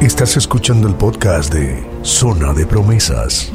Estás 0.00 0.36
escuchando 0.36 0.86
el 0.86 0.94
podcast 0.94 1.52
de 1.52 1.84
Zona 2.02 2.52
de 2.54 2.64
Promesas. 2.64 3.50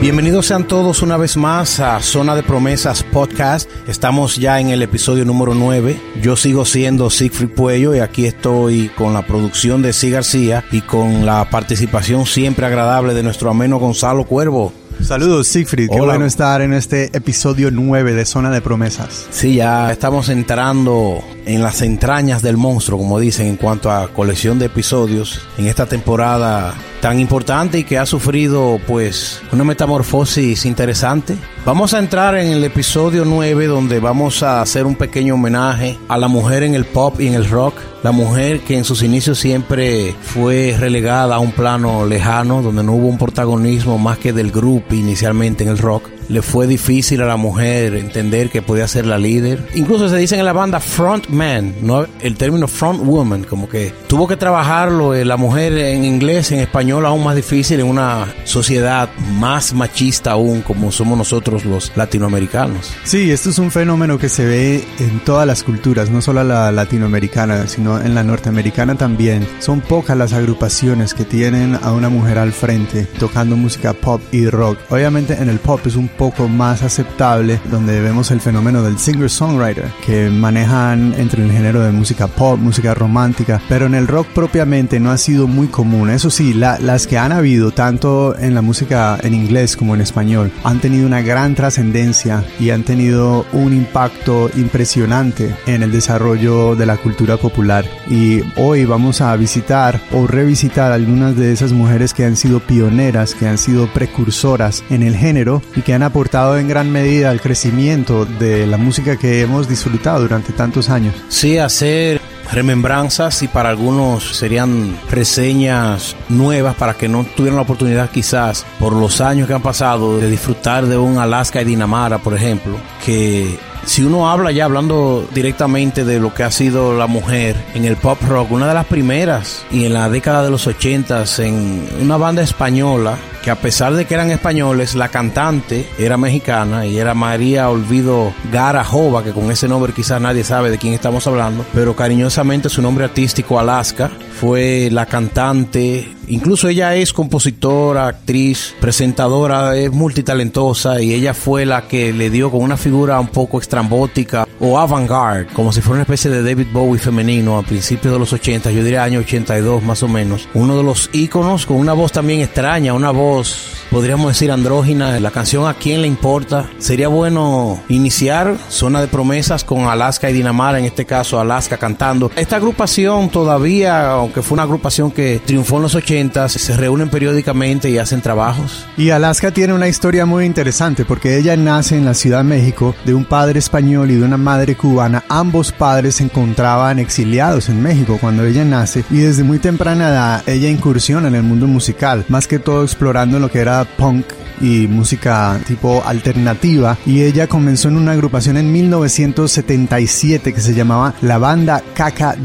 Bienvenidos 0.00 0.46
sean 0.46 0.68
todos 0.68 1.02
una 1.02 1.16
vez 1.16 1.36
más 1.36 1.80
a 1.80 2.00
Zona 2.00 2.36
de 2.36 2.44
Promesas 2.44 3.02
Podcast. 3.02 3.68
Estamos 3.88 4.36
ya 4.36 4.60
en 4.60 4.68
el 4.68 4.82
episodio 4.82 5.24
número 5.24 5.52
9. 5.54 6.00
Yo 6.22 6.36
sigo 6.36 6.64
siendo 6.64 7.10
Siegfried 7.10 7.56
Puello 7.56 7.92
y 7.96 7.98
aquí 7.98 8.24
estoy 8.24 8.88
con 8.90 9.14
la 9.14 9.26
producción 9.26 9.82
de 9.82 9.92
Si 9.92 10.10
García 10.10 10.64
y 10.70 10.82
con 10.82 11.26
la 11.26 11.50
participación 11.50 12.24
siempre 12.24 12.66
agradable 12.66 13.14
de 13.14 13.24
nuestro 13.24 13.50
ameno 13.50 13.78
Gonzalo 13.80 14.26
Cuervo. 14.26 14.72
Saludos, 15.02 15.48
Siegfried. 15.48 15.90
Qué 15.90 16.00
bueno 16.00 16.24
estar 16.24 16.62
en 16.62 16.72
este 16.72 17.16
episodio 17.16 17.72
9 17.72 18.14
de 18.14 18.24
Zona 18.24 18.52
de 18.52 18.60
Promesas. 18.60 19.26
Sí, 19.30 19.56
ya 19.56 19.90
estamos 19.90 20.28
entrando 20.28 21.20
en 21.46 21.62
las 21.62 21.80
entrañas 21.80 22.42
del 22.42 22.56
monstruo, 22.56 22.98
como 22.98 23.18
dicen, 23.18 23.46
en 23.46 23.56
cuanto 23.56 23.90
a 23.90 24.08
colección 24.08 24.58
de 24.58 24.66
episodios 24.66 25.40
en 25.56 25.66
esta 25.66 25.86
temporada 25.86 26.74
tan 27.00 27.20
importante 27.20 27.78
y 27.78 27.84
que 27.84 27.98
ha 27.98 28.06
sufrido 28.06 28.80
pues 28.86 29.40
una 29.52 29.64
metamorfosis 29.64 30.66
interesante. 30.66 31.36
Vamos 31.64 31.94
a 31.94 31.98
entrar 31.98 32.36
en 32.36 32.52
el 32.52 32.64
episodio 32.64 33.24
9 33.24 33.66
donde 33.66 34.00
vamos 34.00 34.42
a 34.42 34.60
hacer 34.60 34.86
un 34.86 34.96
pequeño 34.96 35.34
homenaje 35.34 35.98
a 36.08 36.18
la 36.18 36.28
mujer 36.28 36.64
en 36.64 36.74
el 36.74 36.84
pop 36.84 37.20
y 37.20 37.28
en 37.28 37.34
el 37.34 37.48
rock, 37.48 37.74
la 38.02 38.12
mujer 38.12 38.60
que 38.60 38.76
en 38.76 38.84
sus 38.84 39.02
inicios 39.02 39.38
siempre 39.38 40.14
fue 40.20 40.76
relegada 40.78 41.36
a 41.36 41.38
un 41.38 41.52
plano 41.52 42.06
lejano 42.06 42.62
donde 42.62 42.82
no 42.82 42.92
hubo 42.94 43.06
un 43.06 43.18
protagonismo 43.18 43.98
más 43.98 44.18
que 44.18 44.32
del 44.32 44.50
grupo 44.50 44.94
inicialmente 44.94 45.64
en 45.64 45.70
el 45.70 45.78
rock 45.78 46.15
le 46.28 46.42
fue 46.42 46.66
difícil 46.66 47.22
a 47.22 47.26
la 47.26 47.36
mujer 47.36 47.94
entender 47.94 48.50
que 48.50 48.62
podía 48.62 48.88
ser 48.88 49.06
la 49.06 49.18
líder. 49.18 49.66
Incluso 49.74 50.08
se 50.08 50.16
dice 50.16 50.38
en 50.38 50.44
la 50.44 50.52
banda 50.52 50.80
frontman, 50.80 51.74
no 51.82 52.06
el 52.20 52.36
término 52.36 52.68
front 52.68 53.02
woman, 53.02 53.44
como 53.44 53.68
que 53.68 53.92
tuvo 54.06 54.26
que 54.26 54.36
trabajarlo 54.36 55.14
eh, 55.14 55.24
la 55.24 55.36
mujer 55.36 55.76
en 55.78 56.04
inglés, 56.04 56.52
en 56.52 56.60
español 56.60 57.06
aún 57.06 57.24
más 57.24 57.36
difícil 57.36 57.80
en 57.80 57.86
una 57.86 58.32
sociedad 58.44 59.08
más 59.38 59.72
machista 59.72 60.32
aún 60.32 60.62
como 60.62 60.92
somos 60.92 61.16
nosotros 61.18 61.64
los 61.64 61.92
latinoamericanos. 61.96 62.92
Sí, 63.04 63.30
esto 63.30 63.50
es 63.50 63.58
un 63.58 63.70
fenómeno 63.70 64.18
que 64.18 64.28
se 64.28 64.44
ve 64.44 64.84
en 64.98 65.20
todas 65.20 65.46
las 65.46 65.62
culturas, 65.62 66.10
no 66.10 66.22
solo 66.22 66.44
la 66.44 66.72
latinoamericana, 66.72 67.66
sino 67.66 68.00
en 68.00 68.14
la 68.14 68.22
norteamericana 68.22 68.94
también. 68.96 69.46
Son 69.60 69.80
pocas 69.80 70.16
las 70.16 70.32
agrupaciones 70.32 71.14
que 71.14 71.24
tienen 71.24 71.78
a 71.82 71.92
una 71.92 72.08
mujer 72.08 72.38
al 72.38 72.52
frente 72.52 73.06
tocando 73.18 73.56
música 73.56 73.92
pop 73.92 74.20
y 74.32 74.48
rock. 74.48 74.78
Obviamente 74.90 75.34
en 75.34 75.48
el 75.48 75.58
pop 75.58 75.80
es 75.86 75.96
un 75.96 76.08
poco 76.16 76.48
más 76.48 76.82
aceptable, 76.82 77.60
donde 77.70 78.00
vemos 78.00 78.30
el 78.30 78.40
fenómeno 78.40 78.82
del 78.82 78.98
singer-songwriter, 78.98 79.90
que 80.04 80.30
manejan 80.30 81.14
entre 81.16 81.44
el 81.44 81.52
género 81.52 81.80
de 81.80 81.92
música 81.92 82.26
pop, 82.26 82.58
música 82.58 82.94
romántica, 82.94 83.60
pero 83.68 83.86
en 83.86 83.94
el 83.94 84.06
rock 84.06 84.28
propiamente 84.34 85.00
no 85.00 85.10
ha 85.10 85.18
sido 85.18 85.46
muy 85.46 85.68
común. 85.68 86.10
Eso 86.10 86.30
sí, 86.30 86.54
las 86.54 87.06
que 87.06 87.18
han 87.18 87.32
habido, 87.32 87.70
tanto 87.70 88.36
en 88.38 88.54
la 88.54 88.62
música 88.62 89.18
en 89.22 89.34
inglés 89.34 89.76
como 89.76 89.94
en 89.94 90.00
español, 90.00 90.52
han 90.64 90.80
tenido 90.80 91.06
una 91.06 91.22
gran 91.22 91.54
trascendencia 91.54 92.44
y 92.58 92.70
han 92.70 92.82
tenido 92.82 93.46
un 93.52 93.72
impacto 93.72 94.50
impresionante 94.56 95.54
en 95.66 95.82
el 95.82 95.92
desarrollo 95.92 96.76
de 96.76 96.86
la 96.86 96.96
cultura 96.96 97.36
popular. 97.36 97.84
Y 98.08 98.42
hoy 98.56 98.84
vamos 98.84 99.20
a 99.20 99.34
visitar 99.36 100.00
o 100.12 100.26
revisitar 100.26 100.92
algunas 100.92 101.36
de 101.36 101.52
esas 101.52 101.72
mujeres 101.72 102.14
que 102.14 102.24
han 102.24 102.36
sido 102.36 102.60
pioneras, 102.60 103.34
que 103.34 103.46
han 103.46 103.58
sido 103.58 103.86
precursoras 103.92 104.84
en 104.90 105.02
el 105.02 105.16
género 105.16 105.62
y 105.74 105.82
que 105.82 105.94
han 105.94 106.02
aportado 106.06 106.58
en 106.58 106.68
gran 106.68 106.90
medida 106.90 107.30
al 107.30 107.40
crecimiento 107.40 108.24
de 108.24 108.66
la 108.66 108.76
música 108.76 109.16
que 109.16 109.42
hemos 109.42 109.68
disfrutado 109.68 110.22
durante 110.22 110.52
tantos 110.52 110.88
años. 110.88 111.14
Sí, 111.28 111.58
hacer 111.58 112.20
remembranzas 112.52 113.42
y 113.42 113.48
para 113.48 113.70
algunos 113.70 114.36
serían 114.36 114.96
reseñas 115.10 116.16
nuevas 116.28 116.76
para 116.76 116.94
que 116.94 117.08
no 117.08 117.24
tuvieran 117.24 117.56
la 117.56 117.62
oportunidad 117.62 118.10
quizás 118.10 118.64
por 118.78 118.92
los 118.92 119.20
años 119.20 119.48
que 119.48 119.54
han 119.54 119.62
pasado 119.62 120.18
de 120.18 120.30
disfrutar 120.30 120.86
de 120.86 120.96
un 120.96 121.18
Alaska 121.18 121.60
y 121.60 121.64
Dinamara, 121.64 122.18
por 122.18 122.34
ejemplo, 122.34 122.76
que 123.04 123.58
si 123.86 124.02
uno 124.02 124.28
habla 124.28 124.50
ya 124.50 124.64
hablando 124.64 125.26
directamente 125.32 126.04
de 126.04 126.20
lo 126.20 126.34
que 126.34 126.42
ha 126.42 126.50
sido 126.50 126.96
la 126.96 127.06
mujer 127.06 127.56
en 127.74 127.84
el 127.84 127.96
pop 127.96 128.20
rock, 128.28 128.50
una 128.50 128.68
de 128.68 128.74
las 128.74 128.86
primeras 128.86 129.64
y 129.70 129.84
en 129.86 129.94
la 129.94 130.08
década 130.08 130.42
de 130.42 130.50
los 130.50 130.66
ochentas 130.66 131.38
en 131.38 131.88
una 132.00 132.16
banda 132.16 132.42
española 132.42 133.16
que 133.42 133.50
a 133.52 133.54
pesar 133.54 133.94
de 133.94 134.06
que 134.06 134.14
eran 134.14 134.32
españoles, 134.32 134.96
la 134.96 135.08
cantante 135.08 135.88
era 135.98 136.16
mexicana 136.16 136.84
y 136.84 136.98
era 136.98 137.14
María 137.14 137.70
Olvido 137.70 138.34
Garajova, 138.50 139.22
que 139.22 139.30
con 139.30 139.52
ese 139.52 139.68
nombre 139.68 139.92
quizás 139.92 140.20
nadie 140.20 140.42
sabe 140.42 140.68
de 140.68 140.78
quién 140.78 140.94
estamos 140.94 141.28
hablando, 141.28 141.64
pero 141.72 141.94
cariñosamente 141.94 142.68
su 142.68 142.82
nombre 142.82 143.04
artístico 143.04 143.60
Alaska 143.60 144.10
fue 144.38 144.90
la 144.92 145.06
cantante, 145.06 146.06
incluso 146.28 146.68
ella 146.68 146.94
es 146.94 147.14
compositora, 147.14 148.06
actriz, 148.06 148.74
presentadora, 148.80 149.76
es 149.78 149.90
multitalentosa 149.90 151.00
y 151.00 151.14
ella 151.14 151.32
fue 151.32 151.64
la 151.64 151.88
que 151.88 152.12
le 152.12 152.28
dio 152.28 152.50
con 152.50 152.60
una 152.60 152.76
figura 152.76 153.18
un 153.18 153.28
poco 153.28 153.60
estrambótica 153.60 154.46
o 154.60 154.78
avant-garde, 154.78 155.46
como 155.52 155.72
si 155.72 155.80
fuera 155.80 155.96
una 155.96 156.02
especie 156.02 156.30
de 156.30 156.42
David 156.42 156.68
Bowie 156.72 157.00
femenino 157.00 157.58
a 157.58 157.62
principios 157.62 158.12
de 158.12 158.18
los 158.18 158.32
80, 158.32 158.70
yo 158.70 158.82
diría 158.82 159.04
año 159.04 159.20
82 159.20 159.82
más 159.82 160.02
o 160.02 160.08
menos, 160.08 160.48
uno 160.54 160.76
de 160.76 160.82
los 160.82 161.10
íconos 161.12 161.66
con 161.66 161.76
una 161.76 161.92
voz 161.92 162.12
también 162.12 162.40
extraña, 162.40 162.94
una 162.94 163.10
voz 163.10 163.76
podríamos 163.90 164.28
decir 164.28 164.50
andrógina, 164.50 165.18
la 165.20 165.30
canción 165.30 165.66
A 165.66 165.74
quién 165.74 166.02
le 166.02 166.08
importa. 166.08 166.68
Sería 166.78 167.08
bueno 167.08 167.80
iniciar 167.88 168.56
Zona 168.68 169.00
de 169.00 169.08
Promesas 169.08 169.64
con 169.64 169.84
Alaska 169.84 170.30
y 170.30 170.32
Dinamara, 170.32 170.78
en 170.78 170.84
este 170.84 171.04
caso 171.04 171.40
Alaska 171.40 171.78
cantando. 171.78 172.30
Esta 172.36 172.56
agrupación 172.56 173.30
todavía, 173.30 174.10
aunque 174.10 174.42
fue 174.42 174.56
una 174.56 174.64
agrupación 174.64 175.10
que 175.10 175.40
triunfó 175.44 175.76
en 175.76 175.82
los 175.82 175.94
80, 175.94 176.48
se 176.48 176.76
reúnen 176.76 177.08
periódicamente 177.08 177.90
y 177.90 177.98
hacen 177.98 178.20
trabajos. 178.20 178.86
Y 178.96 179.10
Alaska 179.10 179.50
tiene 179.50 179.72
una 179.72 179.88
historia 179.88 180.26
muy 180.26 180.44
interesante 180.44 181.04
porque 181.04 181.38
ella 181.38 181.56
nace 181.56 181.96
en 181.96 182.04
la 182.04 182.14
Ciudad 182.14 182.38
de 182.38 182.44
México 182.44 182.94
de 183.04 183.14
un 183.14 183.24
padre 183.24 183.58
español 183.58 184.10
y 184.10 184.16
de 184.16 184.24
una 184.24 184.36
madre 184.46 184.76
cubana. 184.76 185.24
Ambos 185.28 185.72
padres 185.72 186.14
se 186.14 186.22
encontraban 186.22 187.00
exiliados 187.00 187.68
en 187.68 187.82
México 187.82 188.16
cuando 188.20 188.44
ella 188.44 188.64
nace 188.64 189.04
y 189.10 189.16
desde 189.16 189.42
muy 189.42 189.58
temprana 189.58 190.08
edad 190.08 190.42
ella 190.46 190.68
incursiona 190.68 191.26
en 191.26 191.34
el 191.34 191.42
mundo 191.42 191.66
musical, 191.66 192.24
más 192.28 192.46
que 192.46 192.60
todo 192.60 192.84
explorando 192.84 193.40
lo 193.40 193.50
que 193.50 193.58
era 193.58 193.84
punk 193.84 194.24
y 194.60 194.86
música 194.86 195.58
tipo 195.66 196.00
alternativa 196.06 196.96
y 197.04 197.22
ella 197.22 197.48
comenzó 197.48 197.88
en 197.88 197.96
una 197.96 198.12
agrupación 198.12 198.56
en 198.56 198.70
1977 198.70 200.54
que 200.54 200.60
se 200.60 200.74
llamaba 200.74 201.14
la 201.22 201.38
banda 201.38 201.82
Caca 201.92 202.36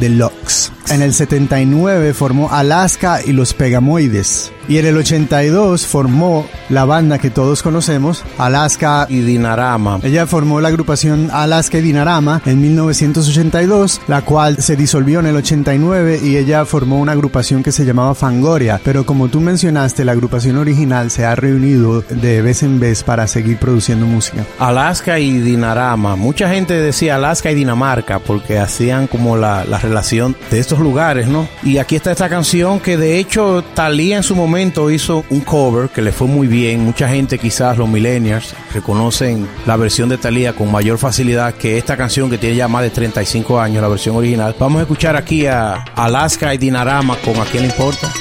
En 0.89 1.01
el 1.01 1.13
79 1.13 2.13
formó 2.13 2.51
Alaska 2.51 3.21
y 3.25 3.31
los 3.31 3.53
Pegamoides. 3.53 4.51
Y 4.67 4.77
en 4.77 4.85
el 4.85 4.97
82 4.97 5.85
formó 5.85 6.47
la 6.69 6.85
banda 6.85 7.17
que 7.17 7.29
todos 7.29 7.63
conocemos, 7.63 8.23
Alaska 8.37 9.07
y 9.09 9.21
Dinarama. 9.21 9.99
Ella 10.03 10.27
formó 10.27 10.61
la 10.61 10.67
agrupación 10.69 11.29
Alaska 11.31 11.77
y 11.77 11.81
Dinarama 11.81 12.41
en 12.45 12.61
1982, 12.61 14.01
la 14.07 14.21
cual 14.21 14.61
se 14.61 14.75
disolvió 14.75 15.19
en 15.19 15.25
el 15.25 15.35
89 15.37 16.19
y 16.23 16.37
ella 16.37 16.65
formó 16.65 16.99
una 16.99 17.13
agrupación 17.13 17.63
que 17.63 17.71
se 17.71 17.85
llamaba 17.85 18.15
Fangoria. 18.15 18.79
Pero 18.83 19.05
como 19.05 19.29
tú 19.29 19.39
mencionaste, 19.41 20.05
la 20.05 20.11
agrupación 20.11 20.57
original 20.57 21.09
se 21.09 21.25
ha 21.25 21.35
reunido 21.35 22.01
de 22.01 22.41
vez 22.41 22.63
en 22.63 22.79
vez 22.79 23.03
para 23.03 23.27
seguir 23.27 23.57
produciendo 23.57 24.05
música. 24.05 24.45
Alaska 24.59 25.19
y 25.19 25.39
Dinarama. 25.39 26.15
Mucha 26.15 26.49
gente 26.49 26.73
decía 26.73 27.15
Alaska 27.15 27.51
y 27.51 27.55
Dinamarca 27.55 28.19
porque 28.19 28.59
hacían 28.59 29.07
como 29.07 29.37
la, 29.37 29.65
la 29.65 29.79
relación 29.79 30.35
de 30.49 30.59
estos 30.59 30.79
lugares, 30.79 31.27
¿no? 31.27 31.47
Y 31.63 31.77
aquí 31.77 31.95
está 31.95 32.11
esta 32.11 32.29
canción 32.29 32.79
que 32.79 32.97
de 32.97 33.19
hecho 33.19 33.63
Talía 33.73 34.17
en 34.17 34.23
su 34.23 34.35
momento 34.35 34.89
hizo 34.89 35.23
un 35.29 35.41
cover 35.41 35.89
que 35.89 36.01
le 36.01 36.11
fue 36.11 36.27
muy 36.27 36.47
bien. 36.47 36.83
Mucha 36.83 37.07
gente, 37.07 37.37
quizás 37.37 37.77
los 37.77 37.87
millennials, 37.87 38.53
reconocen 38.73 39.47
la 39.65 39.77
versión 39.77 40.09
de 40.09 40.17
Talía 40.17 40.53
con 40.53 40.71
mayor 40.71 40.97
facilidad 40.97 41.53
que 41.53 41.77
esta 41.77 41.97
canción 41.97 42.29
que 42.29 42.37
tiene 42.37 42.55
ya 42.55 42.67
más 42.67 42.83
de 42.83 42.89
35 42.89 43.59
años, 43.59 43.81
la 43.81 43.87
versión 43.87 44.15
original. 44.15 44.55
Vamos 44.59 44.79
a 44.79 44.81
escuchar 44.83 45.15
aquí 45.15 45.45
a 45.45 45.85
Alaska 45.95 46.53
y 46.53 46.57
Dinarama 46.57 47.17
con 47.17 47.37
A 47.37 47.45
quién 47.45 47.63
le 47.63 47.69
importa. 47.69 48.11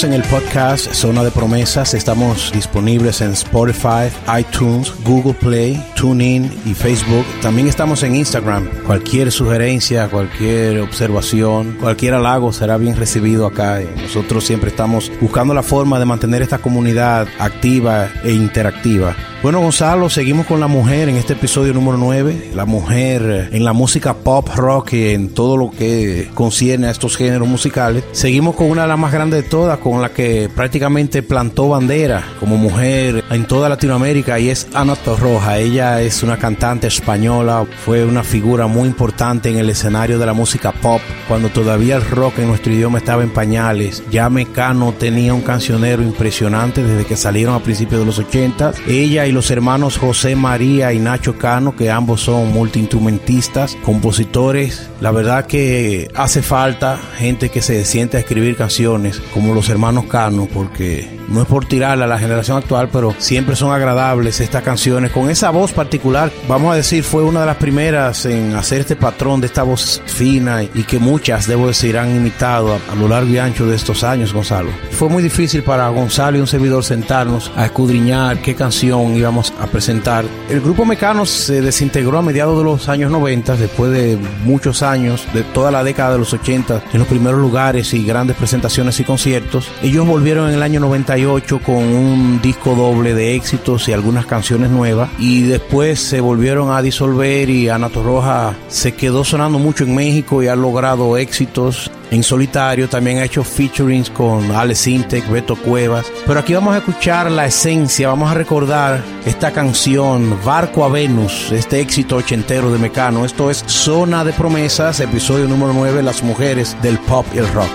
Seguimos 0.00 0.04
en 0.04 0.24
el 0.24 0.30
podcast 0.30 0.94
Zona 0.94 1.22
de 1.22 1.30
Promesas. 1.30 1.92
Estamos 1.92 2.50
disponibles 2.52 3.20
en 3.20 3.32
Spotify, 3.32 4.08
iTunes, 4.38 4.94
Google 5.04 5.34
Play, 5.34 5.84
TuneIn 5.94 6.50
y 6.64 6.72
Facebook. 6.72 7.24
También 7.42 7.68
estamos 7.68 8.02
en 8.02 8.14
Instagram. 8.14 8.66
Cualquier 8.86 9.30
sugerencia, 9.30 10.08
cualquier 10.08 10.80
observación, 10.80 11.76
cualquier 11.78 12.14
halago 12.14 12.52
será 12.52 12.78
bien 12.78 12.96
recibido 12.96 13.46
acá. 13.46 13.80
Nosotros 14.00 14.44
siempre 14.44 14.70
estamos 14.70 15.12
buscando 15.20 15.52
la 15.52 15.62
forma 15.62 15.98
de 15.98 16.06
mantener 16.06 16.40
esta 16.40 16.58
comunidad 16.58 17.28
activa 17.38 18.08
e 18.24 18.32
interactiva. 18.32 19.14
Bueno, 19.42 19.60
Gonzalo, 19.60 20.10
seguimos 20.10 20.44
con 20.44 20.60
la 20.60 20.66
mujer 20.66 21.08
en 21.08 21.16
este 21.16 21.32
episodio 21.32 21.72
número 21.72 21.96
9. 21.96 22.50
La 22.54 22.66
mujer 22.66 23.48
en 23.52 23.64
la 23.64 23.72
música 23.72 24.12
pop, 24.12 24.46
rock 24.54 24.92
y 24.92 25.14
en 25.14 25.30
todo 25.30 25.56
lo 25.56 25.70
que 25.70 26.28
concierne 26.34 26.88
a 26.88 26.90
estos 26.90 27.16
géneros 27.16 27.48
musicales. 27.48 28.04
Seguimos 28.12 28.54
con 28.54 28.70
una 28.70 28.82
de 28.82 28.88
las 28.88 28.98
más 28.98 29.10
grandes 29.10 29.42
de 29.42 29.48
todas, 29.48 29.78
con 29.78 30.02
la 30.02 30.10
que 30.10 30.50
prácticamente 30.54 31.22
plantó 31.22 31.70
bandera 31.70 32.22
como 32.38 32.58
mujer 32.58 33.24
en 33.30 33.46
toda 33.46 33.70
Latinoamérica 33.70 34.38
y 34.38 34.50
es 34.50 34.68
Ana 34.74 34.94
Torroja. 34.94 35.56
Ella 35.56 36.02
es 36.02 36.22
una 36.22 36.36
cantante 36.36 36.88
española, 36.88 37.64
fue 37.82 38.04
una 38.04 38.22
figura 38.22 38.66
muy 38.66 38.88
importante 38.88 39.48
en 39.48 39.56
el 39.56 39.70
escenario 39.70 40.18
de 40.18 40.26
la 40.26 40.34
música 40.34 40.70
pop 40.70 41.00
cuando 41.28 41.48
todavía 41.48 41.96
el 41.96 42.04
rock 42.10 42.40
en 42.40 42.48
nuestro 42.48 42.74
idioma 42.74 42.98
estaba 42.98 43.22
en 43.22 43.30
pañales. 43.30 44.02
Ya 44.10 44.28
Mecano 44.28 44.92
tenía 44.92 45.32
un 45.32 45.40
cancionero 45.40 46.02
impresionante 46.02 46.82
desde 46.82 47.06
que 47.06 47.16
salieron 47.16 47.54
a 47.54 47.62
principios 47.62 48.00
de 48.00 48.06
los 48.06 48.18
80. 48.18 48.74
Ella 48.86 49.29
y 49.30 49.32
los 49.32 49.52
hermanos 49.52 49.96
José 49.96 50.34
María 50.34 50.92
y 50.92 50.98
Nacho 50.98 51.38
Cano, 51.38 51.76
que 51.76 51.88
ambos 51.88 52.20
son 52.20 52.52
multiinstrumentistas, 52.52 53.76
compositores. 53.84 54.90
La 55.00 55.12
verdad 55.12 55.46
que 55.46 56.10
hace 56.16 56.42
falta 56.42 56.98
gente 57.16 57.48
que 57.48 57.62
se 57.62 57.84
siente 57.84 58.16
a 58.16 58.20
escribir 58.20 58.56
canciones 58.56 59.20
como 59.32 59.54
los 59.54 59.68
hermanos 59.68 60.06
Cano, 60.06 60.48
porque 60.52 61.19
no 61.30 61.42
es 61.42 61.48
por 61.48 61.64
tirarla 61.64 62.04
a 62.04 62.08
la 62.08 62.18
generación 62.18 62.58
actual, 62.58 62.88
pero 62.92 63.14
siempre 63.18 63.56
son 63.56 63.72
agradables 63.72 64.40
estas 64.40 64.62
canciones. 64.62 65.10
Con 65.10 65.30
esa 65.30 65.50
voz 65.50 65.72
particular, 65.72 66.30
vamos 66.48 66.72
a 66.72 66.76
decir, 66.76 67.04
fue 67.04 67.22
una 67.22 67.40
de 67.40 67.46
las 67.46 67.56
primeras 67.56 68.26
en 68.26 68.54
hacer 68.54 68.80
este 68.80 68.96
patrón 68.96 69.40
de 69.40 69.46
esta 69.46 69.62
voz 69.62 70.02
fina 70.06 70.62
y 70.62 70.82
que 70.84 70.98
muchas, 70.98 71.46
debo 71.46 71.68
decir, 71.68 71.96
han 71.96 72.14
imitado 72.14 72.74
a, 72.74 72.92
a 72.92 72.94
lo 72.94 73.08
largo 73.08 73.30
y 73.30 73.38
ancho 73.38 73.66
de 73.66 73.76
estos 73.76 74.04
años, 74.04 74.32
Gonzalo. 74.32 74.70
Fue 74.90 75.08
muy 75.08 75.22
difícil 75.22 75.62
para 75.62 75.88
Gonzalo 75.88 76.38
y 76.38 76.40
un 76.40 76.46
servidor 76.46 76.84
sentarnos 76.84 77.50
a 77.56 77.66
escudriñar 77.66 78.42
qué 78.42 78.54
canción 78.54 79.16
íbamos 79.16 79.49
a 79.60 79.66
presentar. 79.66 80.24
El 80.48 80.60
grupo 80.60 80.84
Mecano 80.84 81.26
se 81.26 81.60
desintegró 81.60 82.18
a 82.18 82.22
mediados 82.22 82.58
de 82.58 82.64
los 82.64 82.88
años 82.88 83.10
90, 83.10 83.56
después 83.56 83.92
de 83.92 84.18
muchos 84.44 84.82
años, 84.82 85.26
de 85.32 85.42
toda 85.42 85.70
la 85.70 85.84
década 85.84 86.12
de 86.12 86.18
los 86.18 86.32
80, 86.32 86.82
en 86.92 86.98
los 86.98 87.08
primeros 87.08 87.40
lugares 87.40 87.92
y 87.94 88.04
grandes 88.04 88.36
presentaciones 88.36 88.98
y 89.00 89.04
conciertos. 89.04 89.68
Ellos 89.82 90.06
volvieron 90.06 90.48
en 90.48 90.54
el 90.54 90.62
año 90.62 90.80
91 90.80 91.30
con 91.64 91.76
un 91.76 92.40
disco 92.42 92.74
doble 92.74 93.14
de 93.14 93.34
éxitos 93.34 93.88
y 93.88 93.92
algunas 93.92 94.26
canciones 94.26 94.70
nuevas 94.70 95.10
y 95.18 95.42
después 95.42 96.00
se 96.00 96.20
volvieron 96.20 96.72
a 96.72 96.82
disolver 96.82 97.48
y 97.50 97.68
Ana 97.68 97.88
Torroja 97.88 98.54
se 98.68 98.92
quedó 98.92 99.24
sonando 99.24 99.58
mucho 99.58 99.84
en 99.84 99.94
México 99.94 100.42
y 100.42 100.48
ha 100.48 100.56
logrado 100.56 101.16
éxitos 101.16 101.90
en 102.10 102.22
solitario, 102.22 102.88
también 102.88 103.18
ha 103.18 103.24
hecho 103.24 103.44
featurings 103.44 104.10
con 104.10 104.50
Alex 104.50 104.86
Intec, 104.88 105.28
Beto 105.28 105.56
Cuevas. 105.56 106.06
Pero 106.26 106.40
aquí 106.40 106.54
vamos 106.54 106.74
a 106.74 106.78
escuchar 106.78 107.30
la 107.30 107.46
esencia, 107.46 108.08
vamos 108.08 108.30
a 108.30 108.34
recordar 108.34 109.02
esta 109.24 109.52
canción, 109.52 110.38
Barco 110.44 110.84
a 110.84 110.88
Venus, 110.88 111.52
este 111.52 111.80
éxito 111.80 112.16
ochentero 112.16 112.70
de 112.72 112.78
Mecano. 112.78 113.24
Esto 113.24 113.50
es 113.50 113.64
Zona 113.66 114.24
de 114.24 114.32
Promesas, 114.32 115.00
episodio 115.00 115.46
número 115.46 115.72
9, 115.72 116.02
Las 116.02 116.22
mujeres 116.22 116.76
del 116.82 116.98
pop 116.98 117.26
y 117.34 117.38
el 117.38 117.52
rock. 117.52 117.70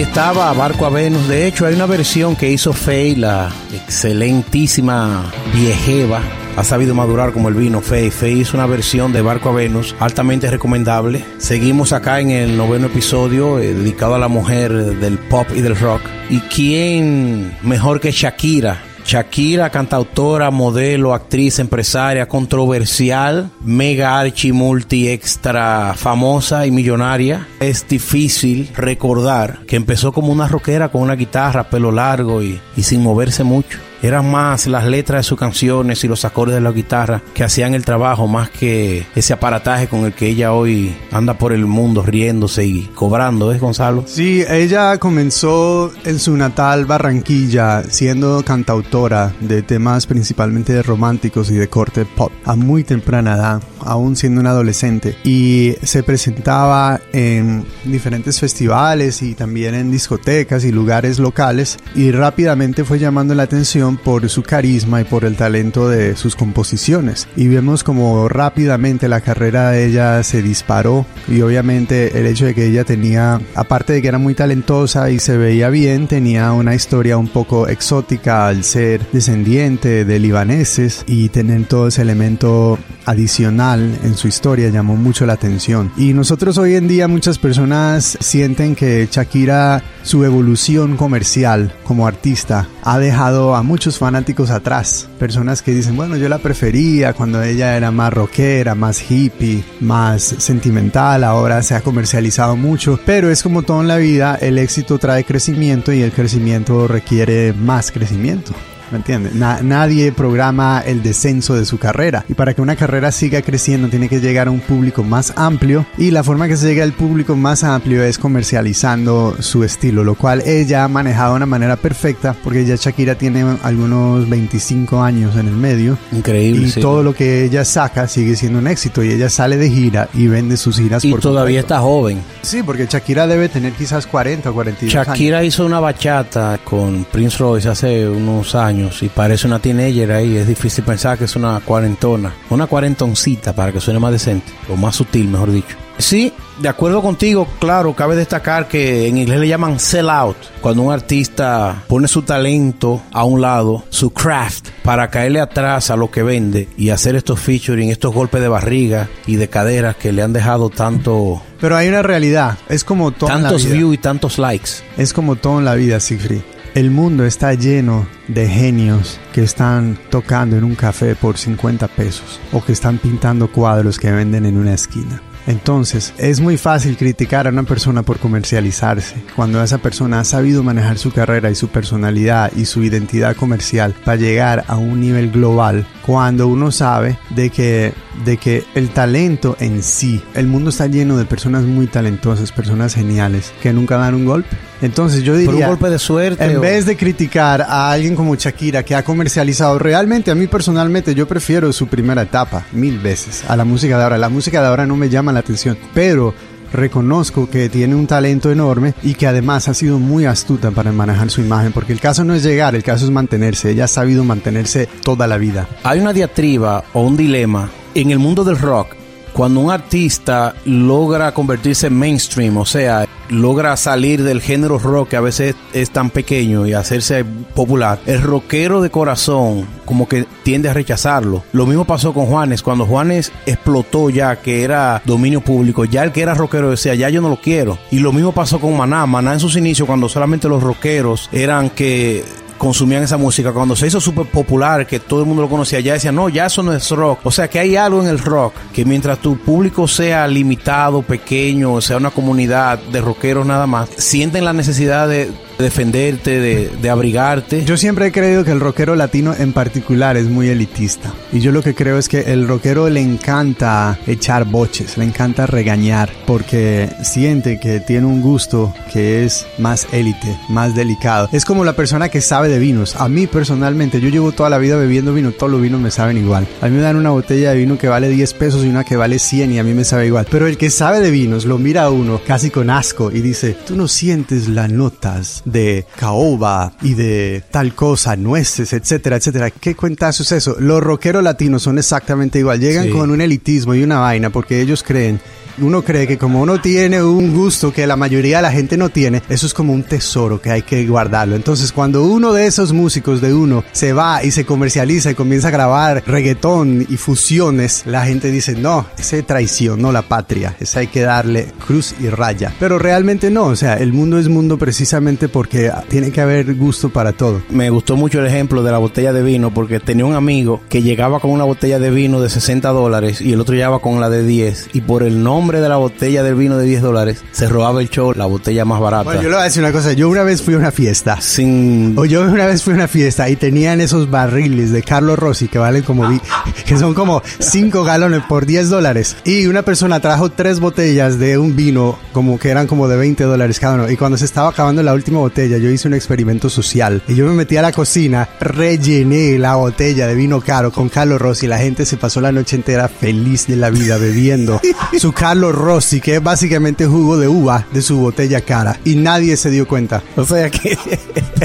Estaba 0.00 0.52
Barco 0.52 0.86
a 0.86 0.90
Venus. 0.90 1.28
De 1.28 1.46
hecho, 1.46 1.66
hay 1.66 1.74
una 1.74 1.86
versión 1.86 2.34
que 2.34 2.50
hizo 2.50 2.72
Faye, 2.72 3.16
la 3.16 3.50
excelentísima 3.72 5.30
viejeva 5.52 6.20
ha 6.56 6.64
sabido 6.64 6.94
madurar 6.94 7.32
como 7.32 7.48
el 7.48 7.54
vino 7.54 7.80
Faye. 7.80 8.10
Faye 8.10 8.32
hizo 8.32 8.56
una 8.56 8.66
versión 8.66 9.12
de 9.12 9.22
Barco 9.22 9.48
a 9.48 9.52
Venus 9.52 9.94
altamente 10.00 10.50
recomendable. 10.50 11.24
Seguimos 11.38 11.92
acá 11.92 12.20
en 12.20 12.30
el 12.30 12.56
noveno 12.56 12.86
episodio 12.86 13.58
eh, 13.58 13.74
dedicado 13.74 14.14
a 14.14 14.18
la 14.18 14.28
mujer 14.28 14.72
del 14.72 15.18
pop 15.18 15.46
y 15.54 15.60
del 15.60 15.76
rock. 15.76 16.02
¿Y 16.28 16.40
quién 16.40 17.56
mejor 17.62 18.00
que 18.00 18.12
Shakira? 18.12 18.82
Shakira, 19.12 19.68
cantautora, 19.68 20.50
modelo, 20.50 21.12
actriz, 21.12 21.58
empresaria, 21.58 22.26
controversial, 22.26 23.50
mega 23.60 24.18
archi 24.18 24.52
multi 24.52 25.10
extra 25.10 25.92
famosa 25.94 26.66
y 26.66 26.70
millonaria. 26.70 27.46
Es 27.60 27.86
difícil 27.86 28.70
recordar 28.74 29.66
que 29.66 29.76
empezó 29.76 30.12
como 30.12 30.32
una 30.32 30.48
rockera 30.48 30.88
con 30.88 31.02
una 31.02 31.14
guitarra, 31.14 31.68
pelo 31.68 31.92
largo 31.92 32.42
y, 32.42 32.58
y 32.74 32.84
sin 32.84 33.02
moverse 33.02 33.44
mucho 33.44 33.80
eran 34.02 34.30
más 34.30 34.66
las 34.66 34.84
letras 34.86 35.20
de 35.20 35.22
sus 35.22 35.38
canciones 35.38 36.02
y 36.04 36.08
los 36.08 36.24
acordes 36.24 36.56
de 36.56 36.60
la 36.60 36.72
guitarra 36.72 37.22
que 37.34 37.44
hacían 37.44 37.74
el 37.74 37.84
trabajo 37.84 38.26
más 38.26 38.50
que 38.50 39.06
ese 39.14 39.32
aparataje 39.32 39.86
con 39.86 40.04
el 40.04 40.12
que 40.12 40.28
ella 40.28 40.52
hoy 40.52 40.94
anda 41.10 41.38
por 41.38 41.52
el 41.52 41.66
mundo 41.66 42.02
riéndose 42.02 42.66
y 42.66 42.82
cobrando, 42.94 43.52
¿es 43.52 43.60
Gonzalo? 43.60 44.04
Sí, 44.06 44.44
ella 44.48 44.98
comenzó 44.98 45.92
en 46.04 46.18
su 46.18 46.36
natal 46.36 46.84
Barranquilla 46.84 47.84
siendo 47.84 48.42
cantautora 48.44 49.32
de 49.40 49.62
temas 49.62 50.06
principalmente 50.06 50.72
de 50.72 50.82
románticos 50.82 51.50
y 51.50 51.54
de 51.54 51.68
corte 51.68 52.04
pop 52.04 52.32
a 52.44 52.56
muy 52.56 52.84
temprana 52.84 53.34
edad, 53.34 53.62
aún 53.80 54.16
siendo 54.16 54.40
una 54.40 54.50
adolescente 54.50 55.16
y 55.24 55.74
se 55.82 56.02
presentaba 56.02 57.00
en 57.12 57.64
diferentes 57.84 58.40
festivales 58.40 59.22
y 59.22 59.34
también 59.34 59.74
en 59.74 59.90
discotecas 59.90 60.64
y 60.64 60.72
lugares 60.72 61.18
locales 61.18 61.78
y 61.94 62.10
rápidamente 62.10 62.84
fue 62.84 62.98
llamando 62.98 63.34
la 63.34 63.44
atención 63.44 63.91
por 63.96 64.28
su 64.28 64.42
carisma 64.42 65.00
y 65.00 65.04
por 65.04 65.24
el 65.24 65.36
talento 65.36 65.88
de 65.88 66.16
sus 66.16 66.36
composiciones. 66.36 67.28
Y 67.36 67.48
vemos 67.48 67.84
como 67.84 68.28
rápidamente 68.28 69.08
la 69.08 69.20
carrera 69.20 69.70
de 69.70 69.86
ella 69.86 70.22
se 70.22 70.42
disparó 70.42 71.06
y 71.28 71.40
obviamente 71.42 72.18
el 72.18 72.26
hecho 72.26 72.46
de 72.46 72.54
que 72.54 72.66
ella 72.66 72.84
tenía, 72.84 73.40
aparte 73.54 73.92
de 73.92 74.02
que 74.02 74.08
era 74.08 74.18
muy 74.18 74.34
talentosa 74.34 75.10
y 75.10 75.18
se 75.18 75.36
veía 75.36 75.70
bien, 75.70 76.08
tenía 76.08 76.52
una 76.52 76.74
historia 76.74 77.16
un 77.16 77.28
poco 77.28 77.68
exótica 77.68 78.48
al 78.48 78.64
ser 78.64 79.06
descendiente 79.12 80.04
de 80.04 80.18
libaneses 80.18 81.04
y 81.06 81.28
tener 81.28 81.64
todo 81.66 81.88
ese 81.88 82.02
elemento 82.02 82.78
adicional 83.04 83.98
en 84.04 84.16
su 84.16 84.28
historia 84.28 84.70
llamó 84.70 84.96
mucho 84.96 85.26
la 85.26 85.34
atención. 85.34 85.92
Y 85.96 86.12
nosotros 86.12 86.58
hoy 86.58 86.74
en 86.74 86.88
día 86.88 87.08
muchas 87.08 87.38
personas 87.38 88.16
sienten 88.20 88.74
que 88.74 89.08
Shakira, 89.10 89.82
su 90.02 90.24
evolución 90.24 90.96
comercial 90.96 91.74
como 91.84 92.06
artista, 92.06 92.68
ha 92.82 92.98
dejado 92.98 93.54
a 93.54 93.62
muchos 93.62 93.81
fanáticos 93.90 94.50
atrás. 94.50 95.08
Personas 95.18 95.62
que 95.62 95.72
dicen, 95.72 95.96
bueno, 95.96 96.16
yo 96.16 96.28
la 96.28 96.38
prefería 96.38 97.12
cuando 97.12 97.42
ella 97.42 97.76
era 97.76 97.90
más 97.90 98.12
rockera, 98.12 98.74
más 98.74 99.10
hippie, 99.10 99.64
más 99.80 100.22
sentimental, 100.22 101.24
ahora 101.24 101.62
se 101.62 101.74
ha 101.74 101.80
comercializado 101.80 102.56
mucho. 102.56 102.98
Pero 103.04 103.30
es 103.30 103.42
como 103.42 103.62
todo 103.62 103.80
en 103.80 103.88
la 103.88 103.96
vida, 103.96 104.38
el 104.40 104.58
éxito 104.58 104.98
trae 104.98 105.24
crecimiento 105.24 105.92
y 105.92 106.02
el 106.02 106.12
crecimiento 106.12 106.86
requiere 106.86 107.52
más 107.52 107.90
crecimiento. 107.90 108.52
¿Me 108.92 108.98
entiendes? 108.98 109.34
nadie 109.34 110.12
programa 110.12 110.82
el 110.84 111.02
descenso 111.02 111.54
de 111.54 111.64
su 111.64 111.78
carrera. 111.78 112.26
Y 112.28 112.34
para 112.34 112.52
que 112.52 112.60
una 112.60 112.76
carrera 112.76 113.10
siga 113.10 113.40
creciendo 113.40 113.88
tiene 113.88 114.08
que 114.08 114.20
llegar 114.20 114.48
a 114.48 114.50
un 114.50 114.60
público 114.60 115.02
más 115.02 115.32
amplio. 115.34 115.86
Y 115.96 116.10
la 116.10 116.22
forma 116.22 116.46
que 116.46 116.58
se 116.58 116.66
llega 116.66 116.84
al 116.84 116.92
público 116.92 117.34
más 117.34 117.64
amplio 117.64 118.04
es 118.04 118.18
comercializando 118.18 119.36
su 119.40 119.64
estilo, 119.64 120.04
lo 120.04 120.14
cual 120.14 120.42
ella 120.44 120.84
ha 120.84 120.88
manejado 120.88 121.30
de 121.32 121.36
una 121.38 121.46
manera 121.46 121.76
perfecta 121.76 122.36
porque 122.44 122.66
ya 122.66 122.76
Shakira 122.76 123.14
tiene 123.14 123.56
algunos 123.62 124.28
25 124.28 125.02
años 125.02 125.36
en 125.36 125.48
el 125.48 125.56
medio. 125.56 125.96
Increíble. 126.12 126.68
Y 126.68 126.80
todo 126.80 127.02
lo 127.02 127.14
que 127.14 127.44
ella 127.44 127.64
saca 127.64 128.06
sigue 128.08 128.36
siendo 128.36 128.58
un 128.58 128.66
éxito. 128.66 129.02
Y 129.02 129.10
ella 129.10 129.30
sale 129.30 129.56
de 129.56 129.70
gira 129.70 130.08
y 130.12 130.26
vende 130.26 130.58
sus 130.58 130.76
giras. 130.76 131.02
Y 131.02 131.14
todavía 131.14 131.60
está 131.60 131.80
joven. 131.80 132.20
Sí, 132.42 132.62
porque 132.62 132.86
Shakira 132.86 133.26
debe 133.26 133.48
tener 133.48 133.72
quizás 133.72 134.06
40 134.06 134.50
o 134.50 134.52
42 134.52 134.92
Shakira 134.92 135.42
hizo 135.44 135.64
una 135.64 135.80
bachata 135.80 136.58
con 136.62 137.06
Prince 137.10 137.38
Royce 137.38 137.70
hace 137.70 138.06
unos 138.06 138.54
años 138.54 138.81
y 139.00 139.08
parece 139.08 139.46
una 139.46 139.58
teenager 139.58 140.12
ahí. 140.12 140.36
Es 140.36 140.46
difícil 140.46 140.84
pensar 140.84 141.18
que 141.18 141.24
es 141.24 141.36
una 141.36 141.60
cuarentona. 141.60 142.32
Una 142.50 142.66
cuarentoncita 142.66 143.54
para 143.54 143.72
que 143.72 143.80
suene 143.80 144.00
más 144.00 144.12
decente. 144.12 144.52
O 144.68 144.76
más 144.76 144.96
sutil, 144.96 145.28
mejor 145.28 145.50
dicho. 145.52 145.76
Sí, 145.98 146.32
de 146.58 146.68
acuerdo 146.68 147.02
contigo, 147.02 147.46
claro, 147.60 147.94
cabe 147.94 148.16
destacar 148.16 148.66
que 148.66 149.08
en 149.08 149.18
inglés 149.18 149.40
le 149.40 149.48
llaman 149.48 149.78
sell 149.78 150.08
out, 150.08 150.36
cuando 150.60 150.82
un 150.82 150.92
artista 150.92 151.84
pone 151.86 152.08
su 152.08 152.22
talento 152.22 153.02
a 153.12 153.24
un 153.24 153.40
lado, 153.40 153.84
su 153.90 154.10
craft, 154.10 154.68
para 154.82 155.10
caerle 155.10 155.40
atrás 155.40 155.90
a 155.90 155.96
lo 155.96 156.10
que 156.10 156.22
vende 156.22 156.68
y 156.76 156.90
hacer 156.90 157.14
estos 157.14 157.40
featuring, 157.40 157.90
estos 157.90 158.12
golpes 158.12 158.40
de 158.40 158.48
barriga 158.48 159.08
y 159.26 159.36
de 159.36 159.48
caderas 159.48 159.96
que 159.96 160.12
le 160.12 160.22
han 160.22 160.32
dejado 160.32 160.70
tanto... 160.70 161.42
Pero 161.60 161.76
hay 161.76 161.88
una 161.88 162.02
realidad, 162.02 162.58
es 162.68 162.82
como 162.82 163.12
todo 163.12 163.28
Tantos 163.28 163.66
views 163.66 163.94
y 163.94 163.98
tantos 163.98 164.38
likes. 164.38 164.70
Es 164.96 165.12
como 165.12 165.36
todo 165.36 165.58
en 165.58 165.64
la 165.64 165.74
vida, 165.74 166.00
Siegfried. 166.00 166.40
El 166.74 166.90
mundo 166.90 167.26
está 167.26 167.52
lleno 167.52 168.06
de 168.28 168.48
genios 168.48 169.20
que 169.34 169.42
están 169.42 169.98
tocando 170.08 170.56
en 170.56 170.64
un 170.64 170.74
café 170.74 171.14
por 171.14 171.36
50 171.36 171.86
pesos 171.88 172.40
o 172.50 172.64
que 172.64 172.72
están 172.72 172.96
pintando 172.96 173.52
cuadros 173.52 173.98
que 173.98 174.10
venden 174.10 174.46
en 174.46 174.56
una 174.56 174.72
esquina. 174.72 175.20
Entonces, 175.46 176.14
es 176.16 176.40
muy 176.40 176.56
fácil 176.56 176.96
criticar 176.96 177.46
a 177.46 177.50
una 177.50 177.64
persona 177.64 178.02
por 178.02 178.18
comercializarse, 178.18 179.16
cuando 179.36 179.62
esa 179.62 179.78
persona 179.78 180.20
ha 180.20 180.24
sabido 180.24 180.62
manejar 180.62 180.96
su 180.96 181.12
carrera 181.12 181.50
y 181.50 181.54
su 181.54 181.68
personalidad 181.68 182.50
y 182.56 182.64
su 182.64 182.82
identidad 182.82 183.36
comercial 183.36 183.94
para 184.04 184.16
llegar 184.16 184.64
a 184.66 184.76
un 184.76 185.00
nivel 185.00 185.30
global, 185.30 185.86
cuando 186.06 186.46
uno 186.48 186.70
sabe 186.70 187.18
de 187.30 187.50
que, 187.50 187.92
de 188.24 188.38
que 188.38 188.64
el 188.74 188.88
talento 188.90 189.56
en 189.60 189.82
sí, 189.82 190.22
el 190.34 190.46
mundo 190.46 190.70
está 190.70 190.86
lleno 190.86 191.18
de 191.18 191.26
personas 191.26 191.64
muy 191.64 191.86
talentosas, 191.86 192.50
personas 192.50 192.94
geniales, 192.94 193.52
que 193.60 193.74
nunca 193.74 193.98
dan 193.98 194.14
un 194.14 194.24
golpe. 194.24 194.56
Entonces 194.82 195.22
yo 195.22 195.36
diría, 195.36 195.66
un 195.66 195.70
golpe 195.70 195.88
de 195.88 195.98
suerte. 195.98 196.44
En 196.44 196.60
vez 196.60 196.84
de 196.86 196.96
criticar 196.96 197.62
a 197.62 197.90
alguien 197.90 198.16
como 198.16 198.34
Shakira 198.34 198.82
que 198.82 198.94
ha 198.94 199.04
comercializado, 199.04 199.78
realmente 199.78 200.30
a 200.30 200.34
mí 200.34 200.48
personalmente 200.48 201.14
yo 201.14 201.26
prefiero 201.26 201.72
su 201.72 201.86
primera 201.86 202.22
etapa 202.22 202.66
mil 202.72 202.98
veces 202.98 203.44
a 203.48 203.56
la 203.56 203.64
música 203.64 203.96
de 203.96 204.04
ahora. 204.04 204.18
La 204.18 204.28
música 204.28 204.60
de 204.60 204.66
ahora 204.66 204.86
no 204.86 204.96
me 204.96 205.08
llama 205.08 205.32
la 205.32 205.40
atención, 205.40 205.78
pero 205.94 206.34
reconozco 206.72 207.48
que 207.48 207.68
tiene 207.68 207.94
un 207.94 208.06
talento 208.06 208.50
enorme 208.50 208.94
y 209.02 209.14
que 209.14 209.26
además 209.26 209.68
ha 209.68 209.74
sido 209.74 209.98
muy 209.98 210.24
astuta 210.24 210.70
para 210.70 210.90
manejar 210.90 211.30
su 211.30 211.40
imagen, 211.40 211.72
porque 211.72 211.92
el 211.92 212.00
caso 212.00 212.24
no 212.24 212.34
es 212.34 212.42
llegar, 212.42 212.74
el 212.74 212.82
caso 212.82 213.04
es 213.04 213.10
mantenerse. 213.10 213.70
Ella 213.70 213.84
ha 213.84 213.88
sabido 213.88 214.24
mantenerse 214.24 214.88
toda 215.04 215.26
la 215.26 215.38
vida. 215.38 215.68
Hay 215.84 216.00
una 216.00 216.12
diatriba 216.12 216.84
o 216.92 217.02
un 217.02 217.16
dilema 217.16 217.70
en 217.94 218.10
el 218.10 218.18
mundo 218.18 218.42
del 218.42 218.58
rock 218.58 219.01
cuando 219.32 219.60
un 219.60 219.70
artista 219.70 220.54
logra 220.64 221.32
convertirse 221.32 221.86
en 221.86 221.98
mainstream, 221.98 222.56
o 222.56 222.66
sea, 222.66 223.06
logra 223.28 223.76
salir 223.76 224.22
del 224.22 224.40
género 224.40 224.78
rock 224.78 225.10
que 225.10 225.16
a 225.16 225.20
veces 225.20 225.54
es 225.72 225.90
tan 225.90 226.10
pequeño 226.10 226.66
y 226.66 226.74
hacerse 226.74 227.24
popular, 227.24 227.98
el 228.06 228.20
rockero 228.20 228.82
de 228.82 228.90
corazón 228.90 229.66
como 229.84 230.08
que 230.08 230.26
tiende 230.42 230.68
a 230.68 230.74
rechazarlo. 230.74 231.42
Lo 231.52 231.66
mismo 231.66 231.84
pasó 231.84 232.12
con 232.12 232.26
Juanes, 232.26 232.62
cuando 232.62 232.86
Juanes 232.86 233.32
explotó 233.46 234.10
ya 234.10 234.36
que 234.36 234.62
era 234.64 235.02
dominio 235.04 235.40
público, 235.40 235.84
ya 235.84 236.04
el 236.04 236.12
que 236.12 236.22
era 236.22 236.34
rockero 236.34 236.70
decía, 236.70 236.94
ya 236.94 237.08
yo 237.08 237.20
no 237.20 237.28
lo 237.28 237.40
quiero. 237.40 237.78
Y 237.90 237.98
lo 237.98 238.12
mismo 238.12 238.32
pasó 238.32 238.60
con 238.60 238.76
Maná, 238.76 239.06
Maná 239.06 239.34
en 239.34 239.40
sus 239.40 239.56
inicios 239.56 239.86
cuando 239.86 240.08
solamente 240.08 240.48
los 240.48 240.62
rockeros 240.62 241.28
eran 241.32 241.70
que 241.70 242.24
consumían 242.62 243.02
esa 243.02 243.16
música. 243.16 243.50
Cuando 243.50 243.74
se 243.74 243.88
hizo 243.88 244.00
súper 244.00 244.26
popular, 244.26 244.86
que 244.86 245.00
todo 245.00 245.18
el 245.22 245.26
mundo 245.26 245.42
lo 245.42 245.48
conocía, 245.48 245.80
ya 245.80 245.94
decían, 245.94 246.14
no, 246.14 246.28
ya 246.28 246.46
eso 246.46 246.62
no 246.62 246.72
es 246.72 246.88
rock. 246.90 247.18
O 247.24 247.32
sea 247.32 247.50
que 247.50 247.58
hay 247.58 247.74
algo 247.74 248.00
en 248.00 248.06
el 248.06 248.20
rock 248.20 248.54
que 248.72 248.84
mientras 248.84 249.18
tu 249.18 249.36
público 249.36 249.88
sea 249.88 250.28
limitado, 250.28 251.02
pequeño, 251.02 251.80
sea 251.80 251.96
una 251.96 252.10
comunidad 252.10 252.78
de 252.78 253.00
rockeros 253.00 253.44
nada 253.44 253.66
más, 253.66 253.88
sienten 253.96 254.44
la 254.44 254.52
necesidad 254.52 255.08
de 255.08 255.32
defenderte, 255.62 256.38
de, 256.40 256.90
abrigarte. 256.90 257.64
Yo 257.64 257.78
siempre 257.78 258.08
he 258.08 258.12
creído 258.12 258.44
que 258.44 258.50
el 258.50 258.60
rockero 258.60 258.94
latino 258.94 259.34
en 259.38 259.54
particular 259.54 260.18
es 260.18 260.26
muy 260.26 260.48
elitista. 260.48 261.14
Y 261.32 261.40
yo 261.40 261.52
lo 261.52 261.62
que 261.62 261.74
creo 261.74 261.96
es 261.96 262.08
que 262.08 262.32
el 262.32 262.46
rockero 262.46 262.90
le 262.90 263.00
encanta 263.00 263.98
echar 264.06 264.44
boches, 264.44 264.98
le 264.98 265.04
encanta 265.04 265.46
regañar, 265.46 266.10
porque 266.26 266.90
siente 267.02 267.58
que 267.58 267.80
tiene 267.80 268.06
un 268.06 268.20
gusto 268.20 268.74
que 268.92 269.24
es 269.24 269.46
más 269.56 269.86
élite, 269.92 270.36
más 270.50 270.74
delicado. 270.74 271.30
Es 271.32 271.46
como 271.46 271.64
la 271.64 271.72
persona 271.72 272.10
que 272.10 272.20
sabe 272.20 272.48
de 272.48 272.58
vinos. 272.58 272.96
A 272.96 273.08
mí 273.08 273.26
personalmente, 273.26 274.00
yo 274.00 274.10
llevo 274.10 274.32
toda 274.32 274.50
la 274.50 274.58
vida 274.58 274.76
bebiendo 274.76 275.14
vino, 275.14 275.32
todos 275.32 275.52
los 275.52 275.62
vinos 275.62 275.80
me 275.80 275.90
saben 275.90 276.18
igual. 276.18 276.46
A 276.60 276.68
mí 276.68 276.76
me 276.76 276.82
dan 276.82 276.96
una 276.96 277.10
botella 277.10 277.52
de 277.52 277.56
vino 277.56 277.78
que 277.78 277.88
vale 277.88 278.10
10 278.10 278.34
pesos 278.34 278.64
y 278.64 278.68
una 278.68 278.84
que 278.84 278.96
vale 278.96 279.18
100 279.18 279.52
y 279.52 279.58
a 279.58 279.64
mí 279.64 279.72
me 279.72 279.84
sabe 279.84 280.06
igual. 280.06 280.26
Pero 280.30 280.46
el 280.46 280.58
que 280.58 280.70
sabe 280.70 281.00
de 281.00 281.10
vinos 281.10 281.46
lo 281.46 281.58
mira 281.58 281.84
a 281.84 281.90
uno 281.90 282.20
casi 282.26 282.50
con 282.50 282.68
asco 282.68 283.10
y 283.10 283.20
dice, 283.20 283.56
tú 283.66 283.76
no 283.76 283.88
sientes 283.88 284.48
las 284.48 284.70
notas 284.70 285.42
de 285.52 285.86
caoba 285.96 286.72
y 286.82 286.94
de 286.94 287.42
tal 287.50 287.74
cosa, 287.74 288.16
nueces, 288.16 288.72
etcétera, 288.72 289.16
etcétera. 289.16 289.50
¿Qué 289.50 289.74
cuentazo 289.74 290.22
es 290.22 290.32
eso? 290.32 290.56
Los 290.58 290.82
rockeros 290.82 291.22
latinos 291.22 291.62
son 291.62 291.78
exactamente 291.78 292.38
igual. 292.38 292.58
Llegan 292.60 292.90
con 292.90 293.10
un 293.10 293.20
elitismo 293.20 293.74
y 293.74 293.82
una 293.82 293.98
vaina 293.98 294.30
porque 294.30 294.60
ellos 294.60 294.82
creen 294.82 295.20
uno 295.58 295.82
cree 295.82 296.06
que 296.06 296.18
como 296.18 296.42
uno 296.42 296.60
tiene 296.60 297.02
un 297.02 297.34
gusto 297.34 297.72
que 297.72 297.86
la 297.86 297.96
mayoría 297.96 298.36
de 298.36 298.42
la 298.42 298.52
gente 298.52 298.76
no 298.76 298.88
tiene, 298.88 299.22
eso 299.28 299.46
es 299.46 299.54
como 299.54 299.72
un 299.72 299.82
tesoro 299.82 300.40
que 300.40 300.50
hay 300.50 300.62
que 300.62 300.86
guardarlo. 300.86 301.36
Entonces, 301.36 301.72
cuando 301.72 302.04
uno 302.04 302.32
de 302.32 302.46
esos 302.46 302.72
músicos 302.72 303.20
de 303.20 303.34
uno 303.34 303.64
se 303.72 303.92
va 303.92 304.24
y 304.24 304.30
se 304.30 304.44
comercializa 304.44 305.10
y 305.10 305.14
comienza 305.14 305.48
a 305.48 305.52
grabar 305.52 306.02
reggaetón 306.06 306.86
y 306.88 306.96
fusiones, 306.96 307.82
la 307.86 308.04
gente 308.04 308.30
dice, 308.30 308.54
no, 308.54 308.86
ese 308.98 309.22
traición, 309.22 309.80
no 309.80 309.92
la 309.92 310.02
patria, 310.02 310.56
esa 310.60 310.80
hay 310.80 310.86
que 310.88 311.02
darle 311.02 311.48
cruz 311.66 311.94
y 312.00 312.08
raya. 312.08 312.52
Pero 312.58 312.78
realmente 312.78 313.30
no, 313.30 313.44
o 313.46 313.56
sea, 313.56 313.74
el 313.74 313.92
mundo 313.92 314.18
es 314.18 314.28
mundo 314.28 314.58
precisamente 314.58 315.28
porque 315.28 315.70
tiene 315.88 316.10
que 316.10 316.20
haber 316.20 316.54
gusto 316.54 316.90
para 316.90 317.12
todo. 317.12 317.42
Me 317.50 317.70
gustó 317.70 317.96
mucho 317.96 318.20
el 318.20 318.26
ejemplo 318.26 318.62
de 318.62 318.72
la 318.72 318.78
botella 318.78 319.12
de 319.12 319.22
vino 319.22 319.52
porque 319.52 319.80
tenía 319.80 320.04
un 320.04 320.14
amigo 320.14 320.60
que 320.68 320.82
llegaba 320.82 321.20
con 321.20 321.30
una 321.30 321.44
botella 321.44 321.78
de 321.78 321.90
vino 321.90 322.20
de 322.20 322.30
60 322.30 322.68
dólares 322.70 323.20
y 323.20 323.32
el 323.32 323.40
otro 323.40 323.54
llegaba 323.54 323.80
con 323.80 324.00
la 324.00 324.10
de 324.10 324.24
10 324.24 324.70
y 324.72 324.80
por 324.80 325.02
el 325.02 325.22
nombre 325.22 325.41
de 325.50 325.68
la 325.68 325.76
botella 325.76 326.22
del 326.22 326.34
vino 326.34 326.56
de 326.56 326.66
10 326.66 326.82
dólares 326.82 327.24
se 327.32 327.48
robaba 327.48 327.80
el 327.80 327.90
show 327.90 328.12
la 328.14 328.26
botella 328.26 328.64
más 328.64 328.80
barata. 328.80 329.04
Bueno, 329.04 329.22
yo 329.22 329.28
le 329.28 329.34
voy 329.34 329.42
a 329.42 329.44
decir 329.44 329.62
una 329.62 329.72
cosa, 329.72 329.92
yo 329.92 330.08
una 330.08 330.22
vez 330.22 330.42
fui 330.42 330.54
a 330.54 330.58
una 330.58 330.70
fiesta. 330.70 331.20
Sin... 331.20 331.94
O 331.98 332.04
yo 332.04 332.22
una 332.22 332.46
vez 332.46 332.62
fui 332.62 332.72
a 332.72 332.76
una 332.76 332.88
fiesta 332.88 333.28
y 333.28 333.36
tenían 333.36 333.80
esos 333.80 334.10
barriles 334.10 334.72
de 334.72 334.82
Carlos 334.82 335.18
Rossi 335.18 335.48
que 335.48 335.58
valen 335.58 335.82
como, 335.82 336.08
que 336.66 336.78
son 336.78 336.94
como 336.94 337.22
5 337.38 337.84
galones 337.84 338.22
por 338.28 338.46
10 338.46 338.70
dólares. 338.70 339.16
Y 339.24 339.46
una 339.46 339.62
persona 339.62 340.00
trajo 340.00 340.30
tres 340.30 340.60
botellas 340.60 341.18
de 341.18 341.38
un 341.38 341.56
vino 341.56 341.98
como 342.12 342.38
que 342.38 342.50
eran 342.50 342.66
como 342.66 342.88
de 342.88 342.96
20 342.96 343.24
dólares 343.24 343.58
cada 343.58 343.74
uno. 343.74 343.90
Y 343.90 343.96
cuando 343.96 344.16
se 344.16 344.24
estaba 344.24 344.50
acabando 344.50 344.82
la 344.82 344.94
última 344.94 345.18
botella, 345.18 345.58
yo 345.58 345.70
hice 345.70 345.88
un 345.88 345.94
experimento 345.94 346.48
social. 346.48 347.02
Y 347.08 347.14
yo 347.14 347.26
me 347.26 347.32
metí 347.32 347.56
a 347.56 347.62
la 347.62 347.72
cocina, 347.72 348.28
rellené 348.40 349.38
la 349.38 349.56
botella 349.56 350.06
de 350.06 350.14
vino 350.14 350.40
caro 350.40 350.70
con 350.70 350.88
Carlos 350.88 351.20
Rossi. 351.20 351.46
La 351.46 351.58
gente 351.58 351.84
se 351.84 351.96
pasó 351.96 352.20
la 352.20 352.32
noche 352.32 352.56
entera 352.56 352.88
feliz 352.88 353.46
de 353.46 353.56
la 353.56 353.70
vida 353.70 353.96
bebiendo 353.96 354.60
su 354.98 355.12
Carlos 355.12 355.31
Rossi, 355.34 356.00
que 356.00 356.16
es 356.16 356.22
básicamente 356.22 356.86
jugo 356.86 357.18
de 357.18 357.28
uva 357.28 357.66
de 357.72 357.82
su 357.82 357.98
botella 357.98 358.40
cara. 358.40 358.78
Y 358.84 358.96
nadie 358.96 359.36
se 359.36 359.50
dio 359.50 359.66
cuenta. 359.66 360.02
O 360.16 360.24
sea 360.24 360.50
que... 360.50 360.78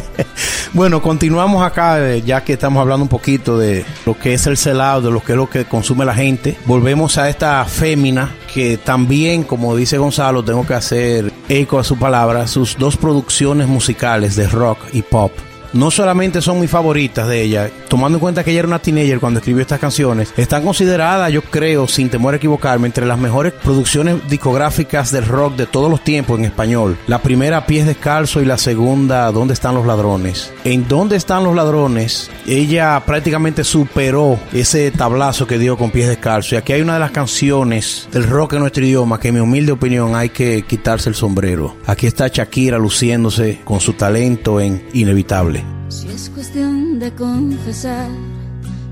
bueno, 0.74 1.01
continuamos 1.01 1.65
acá, 1.65 2.00
eh, 2.00 2.22
ya 2.22 2.44
que 2.44 2.53
estamos 2.53 2.82
hablando 2.82 3.03
un 3.03 3.10
poquito 3.10 3.58
de 3.58 3.86
lo 4.06 4.17
que 4.17 4.34
es 4.34 4.46
el 4.46 4.58
celado, 4.58 5.01
de 5.01 5.12
lo 5.12 5.24
que 5.24 5.32
es 5.32 5.38
lo 5.38 5.50
que 5.50 5.65
consume 5.65 6.06
la 6.06 6.13
gente. 6.13 6.58
Volvemos 6.65 7.17
a 7.17 7.29
esta 7.29 7.65
fémina 7.65 8.36
que 8.53 8.77
también, 8.77 9.44
como 9.44 9.75
dice 9.75 9.98
Gonzalo, 9.98 10.44
tengo 10.44 10.65
que 10.65 10.75
hacer 10.75 11.34
eco 11.50 11.79
a 11.79 11.84
su 11.84 11.98
palabra, 11.98 12.48
sus 12.48 12.77
dos 12.77 12.98
producciones 12.98 13.67
musicales 13.67 14.36
de 14.36 14.48
rock 14.48 14.79
y 14.94 15.01
pop 15.01 15.32
no 15.74 15.92
solamente 15.92 16.42
son 16.42 16.60
mis 16.60 16.70
favoritas 16.70 17.28
de 17.28 17.42
ella, 17.42 17.70
tomando 17.88 18.18
en 18.18 18.22
cuenta 18.22 18.44
que 18.44 18.52
ella 18.52 18.60
era 18.60 18.68
una 18.68 18.80
teenager 18.80 19.20
cuando 19.20 19.40
escribió 19.40 19.62
estas 19.62 19.80
canciones, 19.80 20.34
están 20.38 20.64
consideradas, 20.64 21.32
yo 21.32 21.42
creo, 21.42 21.88
sin 21.88 22.10
temor 22.10 22.34
a 22.34 22.38
equivocarme, 22.38 22.88
entre 22.88 23.06
las 23.06 23.20
mejores 23.20 23.54
producciones 23.54 24.28
discográficas 24.30 25.12
del 25.12 25.26
rock 25.26 25.56
de 25.56 25.65
todos 25.65 25.89
los 25.89 26.04
tiempos 26.04 26.39
en 26.39 26.46
español. 26.46 26.98
La 27.08 27.22
primera, 27.22 27.65
Pies 27.65 27.86
Descalzo, 27.86 28.41
y 28.41 28.46
la 28.46 28.58
segunda, 28.58 29.32
¿Dónde 29.32 29.54
están 29.54 29.76
los 29.76 29.86
ladrones? 29.86 30.52
En 30.63 30.88
¿Dónde 30.88 31.15
están 31.15 31.44
los 31.44 31.56
ladrones? 31.56 32.30
Ella 32.48 33.02
prácticamente 33.06 33.63
superó 33.63 34.39
ese 34.54 34.91
tablazo 34.91 35.48
que 35.48 35.60
dio 35.60 35.78
con 35.78 35.91
Pies 35.91 36.08
Descalzo. 36.08 36.56
Y 36.56 36.58
aquí 36.58 36.74
hay 36.74 36.82
una 36.82 36.96
de 36.96 37.00
las 37.00 37.12
canciones 37.12 38.08
del 38.12 38.24
rock 38.24 38.54
en 38.54 38.60
nuestro 38.60 38.86
idioma 38.86 39.20
que, 39.20 39.30
en 39.30 39.36
mi 39.36 39.39
humilde 39.41 39.72
opinión, 39.72 40.15
hay 40.15 40.30
que 40.30 40.63
quitarse 40.68 41.10
el 41.10 41.15
sombrero. 41.15 41.76
Aquí 41.86 42.08
está 42.08 42.28
Shakira 42.28 42.78
luciéndose 42.78 43.62
con 43.63 43.80
su 43.80 43.94
talento 43.94 44.60
en 44.60 44.88
Inevitable. 44.94 45.57
Si 45.89 46.08
es 46.10 46.30
cuestión 46.30 47.00
de 47.00 47.12
confesar, 47.13 48.10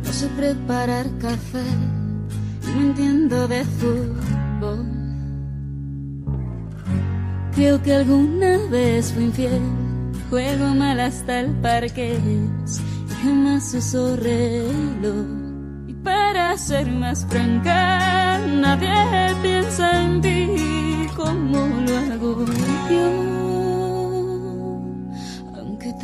no 0.03 0.13
sé 0.13 0.27
preparar 0.37 1.05
café, 1.19 1.63
no 2.73 2.81
entiendo 2.81 3.47
de 3.47 3.63
fútbol. 3.65 4.85
Creo 7.53 7.81
que 7.81 7.93
alguna 7.93 8.57
vez 8.69 9.11
fui 9.13 9.25
infiel, 9.25 9.61
juego 10.29 10.67
mal 10.75 10.99
hasta 10.99 11.39
el 11.39 11.51
parque, 11.61 12.17
y 12.25 13.23
jamás 13.23 13.73
uso 13.73 14.15
reloj. 14.15 15.25
Y 15.87 15.93
para 15.93 16.57
ser 16.57 16.91
más 16.91 17.25
franca, 17.25 18.39
nadie 18.47 19.35
piensa 19.41 20.03
en 20.03 20.21
ti 20.21 20.47
como 21.15 21.67
lo 21.67 21.97
hago 21.97 22.45
yo 22.89 23.44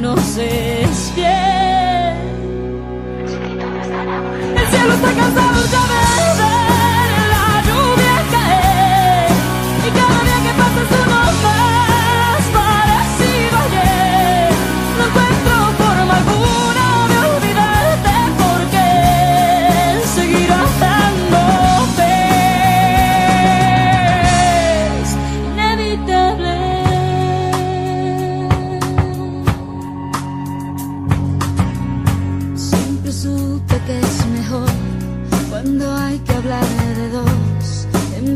conoces 0.00 1.12
bien. 1.16 1.28
El 4.56 4.66
cielo 4.68 4.92
está 4.94 5.12
cansado 5.12 5.60
ya 5.72 6.42
de 6.42 6.47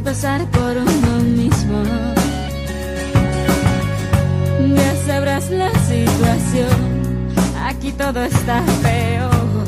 empezar 0.02 0.44
por 0.46 0.76
uno 0.76 1.12
mismo. 1.22 1.80
Ya 4.74 4.94
sabrás 5.06 5.48
la 5.48 5.70
situación, 5.86 7.28
aquí 7.64 7.92
todo 7.92 8.20
está 8.24 8.64
peor, 8.82 9.64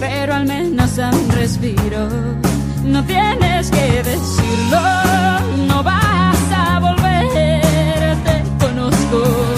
pero 0.00 0.34
al 0.34 0.46
menos 0.46 0.98
a 0.98 1.10
un 1.10 1.30
respiro. 1.30 2.08
No 2.84 3.04
tienes 3.04 3.70
que 3.70 4.02
decirlo, 4.02 4.80
no 5.68 5.84
vas 5.84 6.42
a 6.52 6.80
volver, 6.80 8.16
te 8.24 8.66
conozco 8.66 9.55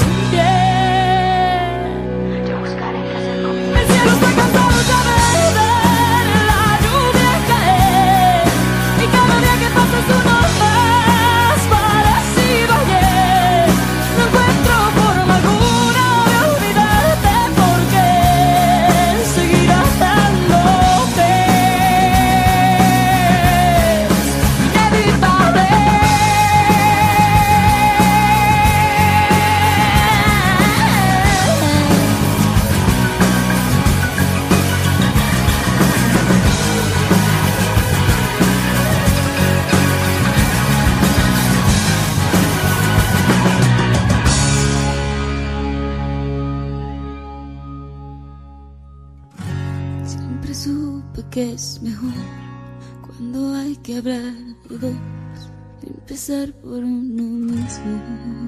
es 51.38 51.80
mejor 51.82 52.12
cuando 53.06 53.54
hay 53.54 53.76
que 53.76 53.98
hablar 53.98 54.34
de 54.68 54.78
dos, 54.78 54.92
empezar 55.82 56.52
por 56.54 56.82
uno 56.82 57.22
mismo. 57.22 58.38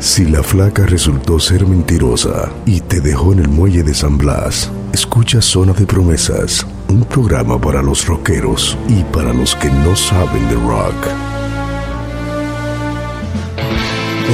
Si 0.00 0.24
la 0.24 0.42
flaca 0.42 0.86
resultó 0.86 1.38
ser 1.38 1.66
mentirosa 1.66 2.50
y 2.64 2.80
te 2.80 3.00
dejó 3.02 3.34
en 3.34 3.40
el 3.40 3.48
muelle 3.48 3.82
de 3.82 3.92
San 3.92 4.16
Blas, 4.16 4.70
escucha 4.92 5.42
Zona 5.42 5.74
de 5.74 5.84
Promesas, 5.84 6.66
un 6.88 7.04
programa 7.04 7.60
para 7.60 7.82
los 7.82 8.06
rockeros 8.06 8.76
y 8.88 9.02
para 9.04 9.32
los 9.32 9.54
que 9.56 9.70
no 9.70 9.96
saben 9.96 10.48
de 10.48 10.54
rock. 10.54 11.06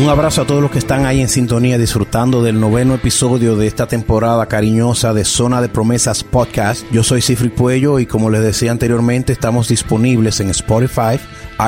Un 0.01 0.09
abrazo 0.09 0.43
a 0.43 0.47
todos 0.47 0.63
los 0.63 0.71
que 0.71 0.79
están 0.79 1.05
ahí 1.05 1.21
en 1.21 1.29
sintonía 1.29 1.77
disfrutando 1.77 2.43
del 2.43 2.59
noveno 2.59 2.95
episodio 2.95 3.57
de 3.57 3.67
esta 3.67 3.87
temporada 3.87 4.47
cariñosa 4.47 5.13
de 5.13 5.25
Zona 5.25 5.61
de 5.61 5.69
Promesas 5.69 6.25
Podcast. 6.25 6.85
Yo 6.91 7.03
soy 7.03 7.21
Cifri 7.21 7.51
Puello 7.51 7.99
y 7.99 8.07
como 8.07 8.31
les 8.31 8.43
decía 8.43 8.71
anteriormente 8.71 9.35
estamos 9.35 9.69
disponibles 9.69 10.41
en 10.41 10.49
Spotify, 10.49 11.21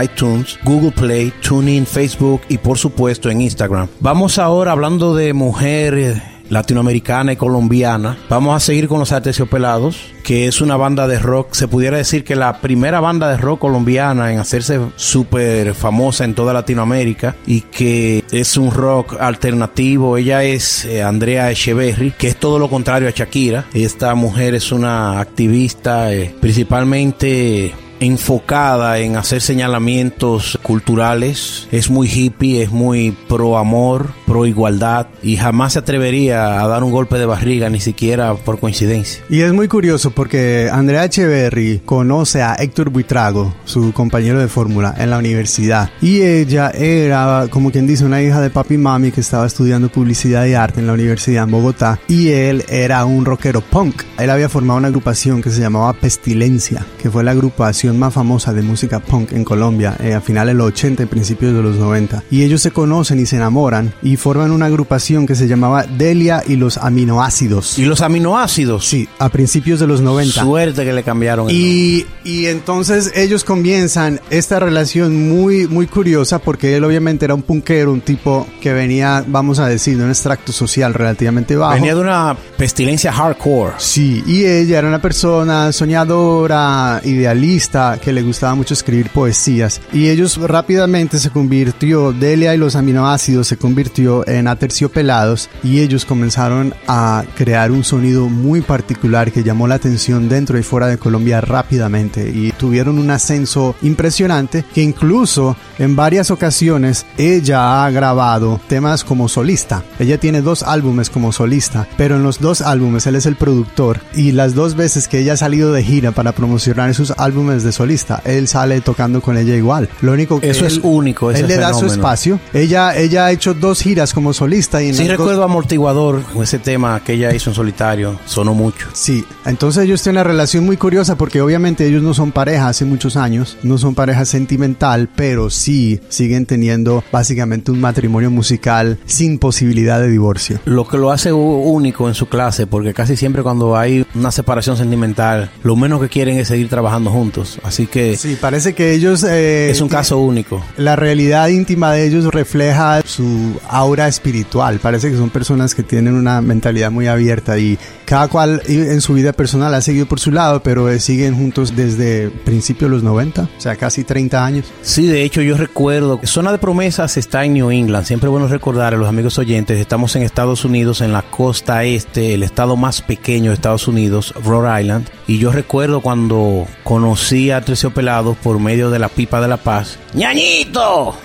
iTunes, 0.03 0.59
Google 0.64 0.92
Play, 0.92 1.35
TuneIn, 1.47 1.87
Facebook 1.87 2.40
y 2.49 2.57
por 2.57 2.79
supuesto 2.79 3.29
en 3.31 3.42
Instagram. 3.42 3.88
Vamos 4.01 4.38
ahora 4.38 4.73
hablando 4.73 5.14
de 5.14 5.35
mujer 5.35 6.34
latinoamericana 6.50 7.33
y 7.33 7.37
colombiana. 7.37 8.16
Vamos 8.28 8.57
a 8.57 8.61
seguir 8.61 8.88
con 8.88 8.98
los 8.98 9.12
Artesiopelados, 9.12 9.96
que 10.22 10.46
es 10.46 10.61
una 10.61 10.76
banda 10.76 11.07
de 11.07 11.18
rock, 11.18 11.52
se 11.52 11.68
pudiera 11.68 11.96
decir 11.96 12.24
que 12.24 12.37
la 12.37 12.61
primera 12.61 13.00
banda 13.00 13.30
de 13.30 13.37
rock 13.37 13.61
colombiana 13.61 14.33
en 14.33 14.38
hacerse 14.38 14.80
súper 14.96 15.74
famosa 15.74 16.24
en 16.24 16.35
toda 16.35 16.52
Latinoamérica 16.52 17.37
y 17.46 17.62
que 17.62 18.24
es 18.30 18.57
un 18.57 18.70
rock 18.70 19.16
alternativo. 19.20 20.16
Ella 20.16 20.42
es 20.44 20.85
eh, 20.85 21.02
Andrea 21.02 21.50
Echeverry, 21.50 22.12
que 22.12 22.28
es 22.28 22.37
todo 22.37 22.59
lo 22.59 22.68
contrario 22.68 23.09
a 23.09 23.12
Shakira. 23.12 23.66
Esta 23.74 24.14
mujer 24.14 24.54
es 24.54 24.72
una 24.72 25.20
activista 25.20 26.12
eh, 26.12 26.35
principalmente 26.40 27.74
enfocada 28.00 28.98
en 28.98 29.16
hacer 29.16 29.40
señalamientos 29.40 30.59
culturales, 30.62 31.68
es 31.72 31.90
muy 31.90 32.09
hippie, 32.09 32.62
es 32.62 32.70
muy 32.70 33.12
pro 33.12 33.57
amor, 33.57 34.11
pro 34.35 34.47
igualdad 34.47 35.07
y 35.23 35.37
jamás 35.37 35.75
se 35.75 35.79
atrevería 35.79 36.61
a 36.61 36.66
dar 36.66 36.83
un 36.83 36.90
golpe 36.90 37.18
de 37.18 37.25
barriga 37.25 37.70
ni 37.70 37.79
siquiera 37.79 38.35
por 38.35 38.59
coincidencia. 38.59 39.23
Y 39.31 39.42
es 39.42 39.53
muy 39.53 39.68
curioso 39.68 40.11
porque 40.11 40.68
Andrea 40.73 41.05
Echeverry 41.05 41.83
conoce 41.85 42.42
a 42.42 42.55
Héctor 42.55 42.90
Buitrago, 42.90 43.55
su 43.64 43.92
compañero 43.92 44.40
de 44.40 44.49
fórmula, 44.49 44.92
en 44.99 45.11
la 45.11 45.18
universidad. 45.18 45.88
Y 46.03 46.23
ella 46.23 46.70
era, 46.70 47.47
como 47.49 47.70
quien 47.70 47.87
dice, 47.87 48.05
una 48.05 48.23
hija 48.23 48.40
de 48.40 48.51
papi 48.51 48.75
y 48.75 48.79
mami 48.79 49.12
que 49.12 49.20
estaba 49.20 49.47
estudiando 49.47 49.88
publicidad 49.88 50.47
y 50.47 50.55
arte 50.55 50.81
en 50.81 50.88
la 50.88 50.94
universidad 50.94 51.44
en 51.44 51.53
Bogotá. 51.53 52.01
Y 52.09 52.31
él 52.31 52.64
era 52.68 53.05
un 53.05 53.25
rockero 53.25 53.61
punk. 53.61 54.03
Él 54.18 54.31
había 54.31 54.49
formado 54.49 54.79
una 54.79 54.88
agrupación 54.88 55.42
que 55.42 55.51
se 55.51 55.61
llamaba 55.61 55.92
Pestilencia, 55.92 56.85
que 57.01 57.09
fue 57.09 57.23
la 57.23 57.31
agrupación 57.31 58.01
más 58.01 58.12
famosa 58.12 58.53
de 58.53 58.62
música 58.62 58.99
punk 58.99 59.31
en 59.31 59.44
Colombia 59.44 59.97
eh, 60.01 60.14
a 60.14 60.20
finales 60.20 60.55
de 60.55 60.59
los 60.59 60.68
80 60.73 61.05
y 61.05 61.07
principios 61.07 61.55
de 61.55 61.62
los 61.62 61.77
90. 61.77 62.25
Y 62.33 62.42
ellos 62.42 62.62
se 62.62 62.73
conocen 62.73 63.20
y 63.20 63.27
se 63.27 63.37
enamoran 63.37 63.94
forman 64.24 64.52
una 64.52 64.64
agrupación 64.64 65.26
que 65.26 65.34
se 65.34 65.46
llamaba 65.46 65.82
Delia 65.82 66.42
y 66.46 66.56
los 66.56 66.78
aminoácidos. 66.78 67.78
Y 67.78 67.84
los 67.84 68.00
aminoácidos. 68.00 68.87
Sí, 68.87 69.06
a 69.18 69.28
principios 69.28 69.80
de 69.80 69.87
los 69.87 70.00
90. 70.00 70.42
Suerte 70.42 70.82
que 70.82 70.94
le 70.94 71.02
cambiaron. 71.02 71.50
el. 71.50 71.54
Y, 71.54 72.06
y 72.24 72.46
entonces 72.46 73.12
ellos 73.14 73.44
comienzan 73.44 74.22
esta 74.30 74.60
relación 74.60 75.28
muy, 75.28 75.66
muy 75.66 75.87
curiosa 75.87 76.38
porque 76.38 76.74
él 76.74 76.84
obviamente 76.84 77.26
era 77.26 77.34
un 77.34 77.42
punkero, 77.42 77.92
un 77.92 78.00
tipo 78.00 78.46
que 78.62 78.72
venía, 78.72 79.22
vamos 79.26 79.58
a 79.58 79.66
decir, 79.66 79.98
de 79.98 80.04
un 80.04 80.08
extracto 80.08 80.52
social 80.52 80.94
relativamente 80.94 81.54
bajo. 81.54 81.74
Venía 81.74 81.94
de 81.94 82.00
una 82.00 82.34
pestilencia 82.56 83.12
hardcore. 83.12 83.74
Sí, 83.76 84.24
y 84.26 84.46
ella 84.46 84.78
era 84.78 84.88
una 84.88 85.02
persona 85.02 85.70
soñadora, 85.70 87.02
idealista, 87.04 87.98
que 88.02 88.10
le 88.10 88.22
gustaba 88.22 88.54
mucho 88.54 88.72
escribir 88.72 89.10
poesías. 89.10 89.82
Y 89.92 90.08
ellos 90.08 90.38
rápidamente 90.38 91.18
se 91.18 91.28
convirtió, 91.28 92.14
Delia 92.14 92.54
y 92.54 92.56
los 92.56 92.74
aminoácidos 92.74 93.48
se 93.48 93.58
convirtió 93.58 94.04
en 94.27 94.49
aterciopelados 94.49 95.49
y 95.62 95.81
ellos 95.81 96.05
comenzaron 96.05 96.75
a 96.87 97.25
crear 97.37 97.73
un 97.73 97.85
sonido 97.85 98.29
muy 98.29 98.61
particular 98.61 99.33
que 99.33 99.43
llamó 99.43 99.67
la 99.67 99.77
atención 99.77 100.29
dentro 100.29 100.59
y 100.59 100.62
fuera 100.62 100.87
de 100.87 100.99
Colombia 100.99 101.40
rápidamente 101.40 102.29
y 102.29 102.53
tuvieron 102.53 102.99
un 102.99 103.11
ascenso 103.11 103.75
impresionante 103.83 104.64
que 104.75 104.83
incluso 104.83 105.57
en 105.79 105.97
varias 105.97 106.31
ocasiones 106.31 107.07
ella 107.17 107.85
ha 107.85 107.90
grabado 107.90 108.61
temas 108.69 109.05
como 109.05 109.29
solista. 109.29 109.83
Ella 109.99 110.19
tiene 110.19 110.43
dos 110.43 110.62
álbumes 110.62 111.11
como 111.11 111.33
solista, 111.33 111.87
pero 111.97 112.17
en 112.17 112.23
los 112.23 112.40
dos 112.40 112.61
álbumes 112.61 113.07
él 113.07 113.17
es 113.17 113.27
el 113.27 113.37
productor 113.37 114.01
y 114.14 114.33
las 114.33 114.55
dos 114.55 114.75
veces 114.75 115.09
que 115.09 115.21
ella 115.21 115.35
ha 115.35 115.37
salido 115.38 115.73
de 115.73 115.83
gira 115.83 116.12
para 116.12 116.33
promocionar 116.33 116.95
sus 116.95 117.12
álbumes 117.17 117.62
de 117.62 117.73
solista, 117.73 118.21
él 118.25 118.49
sale 118.49 118.81
tocando 118.81 119.23
con 119.23 119.38
ella 119.38 119.55
igual. 119.55 119.88
Lo 120.03 120.12
único 120.12 120.40
que 120.40 120.51
Eso 120.51 120.67
es 120.67 120.81
único, 120.83 121.31
ese 121.31 121.40
Él 121.40 121.49
le 121.49 121.57
da 121.57 121.73
su 121.73 121.87
espacio. 121.87 122.38
Ella 122.53 122.95
ella 122.97 123.27
ha 123.27 123.33
hecho 123.33 123.55
dos 123.55 123.81
giras 123.81 123.93
como 124.14 124.33
solista 124.33 124.83
y 124.83 124.88
en 124.88 124.94
Sí 124.94 125.09
recuerdo 125.09 125.42
Amortiguador, 125.44 126.22
ese 126.42 126.59
tema 126.59 127.00
que 127.04 127.14
ella 127.14 127.35
hizo 127.35 127.50
en 127.50 127.57
solitario, 127.57 128.18
sonó 128.26 128.54
mucho. 128.54 128.88
Sí, 128.92 129.24
entonces 129.46 129.85
ellos 129.85 130.02
tienen 130.02 130.16
una 130.20 130.24
relación 130.24 130.64
muy 130.64 130.76
curiosa 130.76 131.16
porque 131.16 131.40
obviamente 131.40 131.87
ellos 131.87 132.02
no 132.02 132.12
son 132.14 132.33
pareja 132.33 132.68
hace 132.68 132.85
muchos 132.85 133.16
años, 133.16 133.57
no 133.62 133.78
son 133.78 133.94
pareja 133.94 134.24
sentimental, 134.24 135.09
pero 135.14 135.50
sí 135.50 136.00
siguen 136.09 136.46
teniendo 136.46 137.02
básicamente 137.12 137.70
un 137.70 137.80
matrimonio 137.80 138.30
musical 138.30 138.98
sin 139.07 139.38
posibilidad 139.38 140.00
de 140.00 140.09
divorcio. 140.11 140.59
Lo 140.64 140.87
que 140.87 140.98
lo 140.98 141.11
hace 141.11 141.33
único 141.33 142.09
en 142.09 142.14
su 142.14 142.26
clase, 142.28 142.66
porque 142.66 142.94
casi 142.94 143.16
siempre 143.16 143.42
cuando 143.42 143.76
hay 143.76 144.04
una 144.14 144.30
separación 144.30 144.76
sentimental, 144.76 145.50
lo 145.62 145.76
menos 145.76 146.00
que 146.00 146.09
quieren 146.09 146.38
es 146.38 146.48
seguir 146.48 146.68
trabajando 146.68 147.11
juntos. 147.11 147.59
Así 147.62 147.87
que 147.87 148.16
Sí, 148.16 148.37
parece 148.40 148.74
que 148.74 148.92
ellos... 148.92 149.24
eh, 149.24 149.70
es 149.70 149.80
un 149.80 149.88
caso 149.88 150.18
único. 150.18 150.62
La 150.76 150.96
realidad 150.96 151.48
íntima 151.48 151.92
de 151.92 152.07
ellos 152.07 152.26
refleja 152.33 153.02
su 153.07 153.54
aura 153.85 154.09
espiritual. 154.09 154.79
Parece 154.81 155.11
que 155.11 155.16
son 155.16 155.31
personas 155.31 155.75
que 155.75 155.83
tienen 155.83 156.14
una 156.14 156.40
mentalidad 156.40 156.90
muy 156.90 157.07
abierta 157.07 157.59
y 157.59 157.79
cada 158.05 158.29
cual 158.29 158.62
en 158.66 159.01
su 159.01 159.14
vida 159.14 159.33
personal 159.33 159.75
ha 159.75 159.81
seguido 159.81 160.07
por 160.07 160.20
su 160.20 160.31
lado, 160.31 160.62
pero 160.62 160.88
eh, 160.88 161.01
siguen 161.01 161.35
juntos 161.37 161.75
desde 161.77 162.31
principios 162.31 162.90
de 162.90 162.97
los 162.97 163.03
90, 163.03 163.42
o 163.42 163.49
sea, 163.61 163.77
casi 163.77 164.05
30 164.05 164.44
años. 164.44 164.66
Sí, 164.83 165.07
de 165.07 165.23
hecho 165.23 165.42
yo 165.42 165.57
recuerdo 165.57 166.20
que 166.20 166.27
Zona 166.27 166.53
de 166.53 166.59
Promesas 166.59 167.16
está 167.16 167.44
en 167.44 167.55
New 167.55 167.70
England. 167.70 168.07
Siempre 168.07 168.29
bueno 168.29 168.49
recordar 168.49 168.94
a 168.94 168.97
los 168.97 169.09
amigos 169.09 169.38
oyentes, 169.38 169.79
estamos 169.79 170.14
en 170.16 170.23
Estados 170.23 170.64
Unidos, 170.64 171.01
en 171.01 171.12
la 171.12 171.23
costa 171.23 171.85
este, 171.85 172.35
el 172.35 172.42
estado 172.42 172.77
más 172.77 173.03
pequeño 173.03 173.51
de 173.51 173.55
Estados 173.55 173.88
Unidos, 173.88 174.35
Rhode 174.44 174.81
Island. 174.81 175.09
Y 175.27 175.38
yo 175.38 175.53
recuerdo 175.53 176.01
cuando 176.01 176.66
conocí 176.83 177.51
a 177.51 177.62
Pelados 177.94 178.37
por 178.37 178.59
medio 178.59 178.90
de 178.90 178.99
la 178.99 179.09
pipa 179.09 179.40
de 179.40 179.49
la 179.49 179.57
paz. 179.57 179.99
¡Ñañito! 180.14 181.16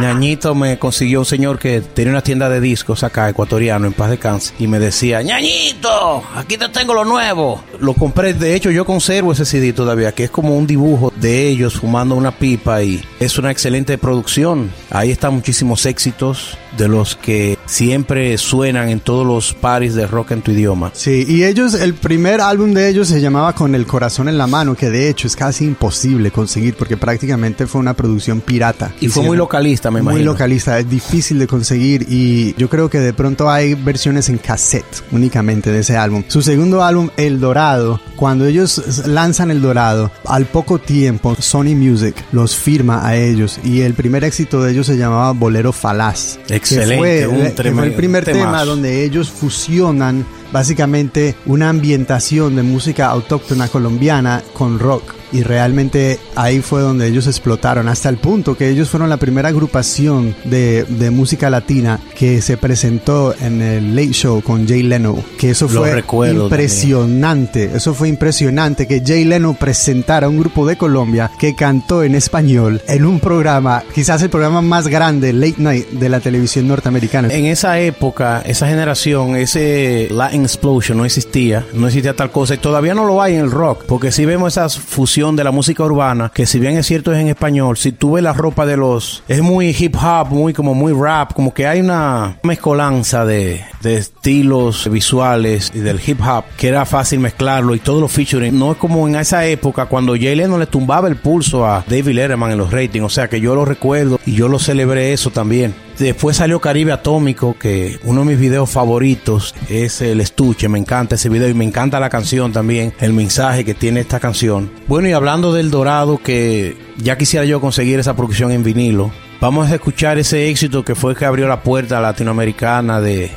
Ñañito 0.00 0.54
me 0.54 0.78
consiguió 0.78 1.20
un 1.20 1.24
señor 1.24 1.58
que 1.58 1.80
tenía 1.80 2.07
una 2.10 2.22
tienda 2.22 2.48
de 2.48 2.60
discos 2.60 3.02
acá, 3.02 3.28
ecuatoriano, 3.28 3.86
en 3.86 3.92
paz 3.92 4.10
de 4.10 4.18
cáncer. 4.18 4.54
Y 4.58 4.66
me 4.66 4.78
decía, 4.78 5.22
¡Ñañito! 5.22 6.22
Aquí 6.34 6.56
te 6.56 6.68
tengo 6.68 6.94
lo 6.94 7.04
nuevo. 7.04 7.62
Lo 7.80 7.94
compré, 7.94 8.34
de 8.34 8.54
hecho 8.54 8.70
yo 8.70 8.84
conservo 8.84 9.32
ese 9.32 9.44
CD 9.44 9.72
todavía, 9.72 10.12
que 10.12 10.24
es 10.24 10.30
como 10.30 10.56
un 10.56 10.66
dibujo 10.66 11.12
de 11.16 11.48
ellos 11.48 11.74
fumando 11.74 12.14
una 12.14 12.32
pipa 12.32 12.82
y 12.82 13.02
es 13.20 13.38
una 13.38 13.50
excelente 13.50 13.98
producción. 13.98 14.70
Ahí 14.90 15.10
están 15.10 15.34
muchísimos 15.34 15.86
éxitos 15.86 16.56
de 16.76 16.88
los 16.88 17.16
que 17.16 17.58
siempre 17.66 18.36
suenan 18.38 18.88
en 18.88 19.00
todos 19.00 19.26
los 19.26 19.54
paris 19.54 19.94
de 19.94 20.06
rock 20.06 20.32
en 20.32 20.42
tu 20.42 20.52
idioma. 20.52 20.90
Sí, 20.94 21.24
y 21.26 21.44
ellos, 21.44 21.74
el 21.74 21.94
primer 21.94 22.40
álbum 22.40 22.72
de 22.72 22.88
ellos 22.88 23.08
se 23.08 23.20
llamaba 23.20 23.52
Con 23.54 23.74
el 23.74 23.86
corazón 23.86 24.28
en 24.28 24.38
la 24.38 24.46
mano, 24.46 24.74
que 24.74 24.90
de 24.90 25.08
hecho 25.08 25.26
es 25.26 25.34
casi 25.34 25.64
imposible 25.64 26.30
conseguir 26.30 26.74
porque 26.74 26.96
prácticamente 26.96 27.66
fue 27.66 27.80
una 27.80 27.94
producción 27.94 28.40
pirata. 28.40 28.92
Y 29.00 29.08
fue 29.08 29.22
muy 29.24 29.36
localista, 29.36 29.90
me 29.90 30.02
Muy 30.02 30.12
imagino. 30.12 30.32
localista, 30.32 30.78
es 30.78 30.88
difícil 30.88 31.38
de 31.38 31.46
conseguir 31.46 31.97
y 32.08 32.54
yo 32.56 32.68
creo 32.68 32.90
que 32.90 33.00
de 33.00 33.12
pronto 33.12 33.50
hay 33.50 33.74
versiones 33.74 34.28
en 34.28 34.38
cassette 34.38 35.04
únicamente 35.12 35.70
de 35.72 35.80
ese 35.80 35.96
álbum. 35.96 36.24
Su 36.28 36.42
segundo 36.42 36.82
álbum, 36.82 37.10
El 37.16 37.40
Dorado, 37.40 38.00
cuando 38.16 38.46
ellos 38.46 39.06
lanzan 39.06 39.50
El 39.50 39.62
Dorado, 39.62 40.10
al 40.26 40.46
poco 40.46 40.78
tiempo 40.78 41.36
Sony 41.38 41.74
Music 41.74 42.14
los 42.32 42.56
firma 42.56 43.06
a 43.06 43.16
ellos 43.16 43.58
y 43.64 43.80
el 43.82 43.94
primer 43.94 44.24
éxito 44.24 44.62
de 44.62 44.72
ellos 44.72 44.86
se 44.86 44.96
llamaba 44.96 45.32
Bolero 45.32 45.72
Falaz. 45.72 46.38
que 46.46 46.56
Excelente, 46.56 46.98
fue, 46.98 47.26
un 47.26 47.50
que 47.52 47.72
fue 47.72 47.86
el 47.86 47.94
primer 47.94 48.24
tema 48.24 48.64
donde 48.64 49.04
ellos 49.04 49.30
fusionan 49.30 50.24
básicamente 50.52 51.34
una 51.46 51.68
ambientación 51.68 52.56
de 52.56 52.62
música 52.62 53.08
autóctona 53.08 53.68
colombiana 53.68 54.42
con 54.54 54.78
rock. 54.78 55.14
Y 55.30 55.42
realmente 55.42 56.18
ahí 56.36 56.60
fue 56.60 56.80
donde 56.80 57.06
ellos 57.06 57.26
explotaron, 57.26 57.86
hasta 57.88 58.08
el 58.08 58.16
punto 58.16 58.56
que 58.56 58.70
ellos 58.70 58.88
fueron 58.88 59.10
la 59.10 59.18
primera 59.18 59.50
agrupación 59.50 60.34
de, 60.44 60.84
de 60.84 61.10
música 61.10 61.50
latina 61.50 62.00
que 62.16 62.40
se 62.40 62.56
presentó 62.56 63.34
en 63.38 63.60
el 63.60 63.94
Late 63.94 64.12
Show 64.12 64.40
con 64.40 64.66
Jay 64.66 64.82
Leno. 64.82 65.22
Que 65.38 65.50
eso 65.50 65.68
Lo 65.68 65.82
fue 65.82 66.30
impresionante, 66.30 67.72
eso 67.74 67.92
fue 67.92 68.08
impresionante 68.08 68.86
que 68.86 69.02
Jay 69.04 69.24
Leno 69.24 69.52
presentara 69.52 70.28
a 70.28 70.30
un 70.30 70.38
grupo 70.38 70.66
de 70.66 70.78
Colombia 70.78 71.30
que 71.38 71.54
cantó 71.54 72.02
en 72.02 72.14
español 72.14 72.80
en 72.88 73.04
un 73.04 73.20
programa, 73.20 73.82
quizás 73.94 74.22
el 74.22 74.30
programa 74.30 74.62
más 74.62 74.88
grande, 74.88 75.34
Late 75.34 75.56
Night, 75.58 75.88
de 75.90 76.08
la 76.08 76.20
televisión 76.20 76.66
norteamericana. 76.68 77.28
En 77.34 77.44
esa 77.44 77.78
época, 77.80 78.42
esa 78.46 78.66
generación, 78.66 79.36
ese 79.36 80.08
Latin 80.10 80.37
Explosion 80.42 80.98
no 80.98 81.04
existía, 81.04 81.64
no 81.74 81.86
existía 81.86 82.14
tal 82.14 82.30
cosa 82.30 82.54
y 82.54 82.58
todavía 82.58 82.94
no 82.94 83.04
lo 83.04 83.22
hay 83.22 83.34
en 83.34 83.40
el 83.40 83.50
rock, 83.50 83.84
porque 83.86 84.12
si 84.12 84.24
vemos 84.24 84.54
esa 84.54 84.68
fusión 84.68 85.36
de 85.36 85.44
la 85.44 85.50
música 85.50 85.84
urbana, 85.84 86.30
que 86.34 86.46
si 86.46 86.58
bien 86.58 86.76
es 86.76 86.86
cierto 86.86 87.12
es 87.12 87.18
en 87.18 87.28
español, 87.28 87.76
si 87.76 87.92
tú 87.92 88.12
ves 88.12 88.22
la 88.24 88.32
ropa 88.32 88.66
de 88.66 88.76
los, 88.76 89.22
es 89.28 89.42
muy 89.42 89.74
hip 89.78 89.96
hop, 89.96 90.28
muy 90.30 90.52
como 90.52 90.74
muy 90.74 90.92
rap, 90.92 91.32
como 91.32 91.52
que 91.52 91.66
hay 91.66 91.80
una 91.80 92.38
mezcolanza 92.42 93.24
de, 93.24 93.64
de 93.82 93.96
estilos 93.96 94.88
visuales 94.90 95.72
y 95.74 95.78
del 95.78 96.00
hip 96.04 96.20
hop 96.20 96.44
que 96.56 96.68
era 96.68 96.84
fácil 96.84 97.20
mezclarlo 97.20 97.74
y 97.74 97.80
todos 97.80 98.00
los 98.00 98.12
featuring, 98.12 98.58
no 98.58 98.72
es 98.72 98.78
como 98.78 99.06
en 99.08 99.16
esa 99.16 99.46
época 99.46 99.86
cuando 99.86 100.14
Jay 100.14 100.34
Leno 100.34 100.58
le 100.58 100.66
tumbaba 100.66 101.08
el 101.08 101.16
pulso 101.16 101.66
a 101.66 101.84
David 101.86 102.14
Letterman 102.14 102.52
en 102.52 102.58
los 102.58 102.70
ratings, 102.70 103.04
o 103.04 103.08
sea 103.08 103.28
que 103.28 103.40
yo 103.40 103.54
lo 103.54 103.64
recuerdo 103.64 104.20
y 104.26 104.32
yo 104.32 104.48
lo 104.48 104.58
celebré 104.58 105.12
eso 105.12 105.30
también. 105.30 105.87
Después 105.98 106.36
salió 106.36 106.60
Caribe 106.60 106.92
Atómico, 106.92 107.56
que 107.58 107.98
uno 108.04 108.20
de 108.20 108.26
mis 108.26 108.38
videos 108.38 108.70
favoritos 108.70 109.54
es 109.68 110.00
el 110.00 110.20
estuche. 110.20 110.68
Me 110.68 110.78
encanta 110.78 111.16
ese 111.16 111.28
video 111.28 111.48
y 111.48 111.54
me 111.54 111.64
encanta 111.64 111.98
la 111.98 112.08
canción 112.08 112.52
también, 112.52 112.92
el 113.00 113.12
mensaje 113.12 113.64
que 113.64 113.74
tiene 113.74 114.00
esta 114.00 114.20
canción. 114.20 114.70
Bueno, 114.86 115.08
y 115.08 115.12
hablando 115.12 115.52
del 115.52 115.70
Dorado, 115.70 116.18
que 116.18 116.76
ya 116.98 117.18
quisiera 117.18 117.44
yo 117.44 117.60
conseguir 117.60 117.98
esa 117.98 118.14
producción 118.14 118.52
en 118.52 118.62
vinilo. 118.62 119.10
Vamos 119.40 119.70
a 119.70 119.74
escuchar 119.76 120.18
ese 120.18 120.48
éxito 120.48 120.84
que 120.84 120.96
fue 120.96 121.14
que 121.14 121.24
abrió 121.24 121.46
la 121.46 121.62
puerta 121.62 122.00
latinoamericana 122.00 123.00
de 123.00 123.30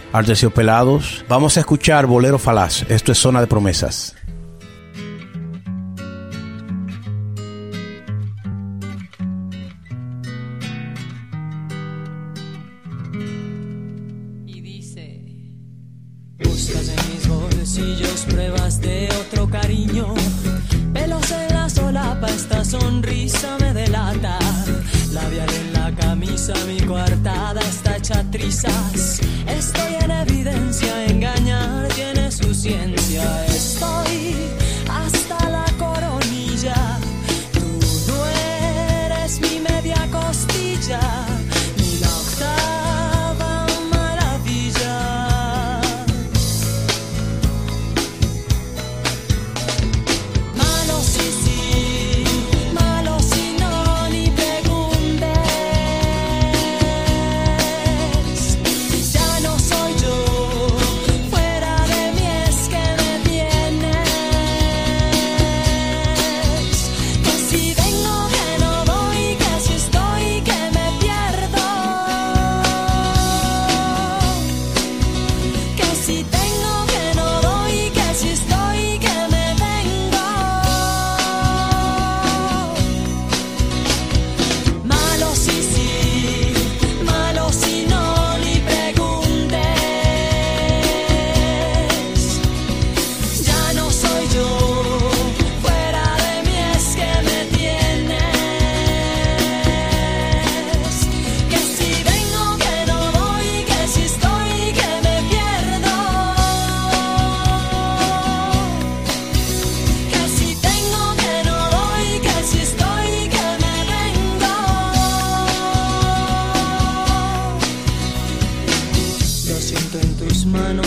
Pelados. 0.54 1.24
Vamos 1.30 1.58
a 1.58 1.60
escuchar 1.60 2.08
Bolero 2.08 2.39
Falaz. 2.39 2.84
Esto 2.89 3.12
es 3.12 3.19
Zona 3.19 3.39
de 3.39 3.45
Promesas. 3.45 4.15
side. 28.62 28.90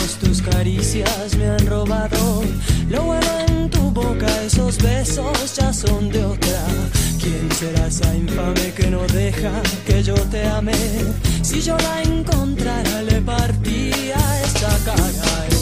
Tus 0.05 0.17
manos, 0.17 0.17
tus 0.17 0.41
caricias 0.41 1.35
me 1.37 1.47
han 1.47 1.65
robado. 1.65 2.43
Lo 2.89 3.03
bueno 3.03 3.27
en 3.47 3.69
tu 3.69 3.91
boca, 3.91 4.27
esos 4.43 4.77
besos 4.77 5.55
ya 5.55 5.73
son 5.73 6.09
de 6.09 6.23
otra. 6.23 6.65
¿Quién 7.21 7.49
será 7.51 7.87
esa 7.87 8.13
infame 8.15 8.73
que 8.75 8.87
no 8.89 9.01
deja 9.07 9.51
que 9.85 10.03
yo 10.03 10.15
te 10.15 10.45
ame? 10.45 10.73
Si 11.41 11.61
yo 11.61 11.77
la 11.77 12.03
encontrara, 12.03 13.01
le 13.03 13.21
partía 13.21 14.17
esa 14.43 14.77
cara. 14.85 15.54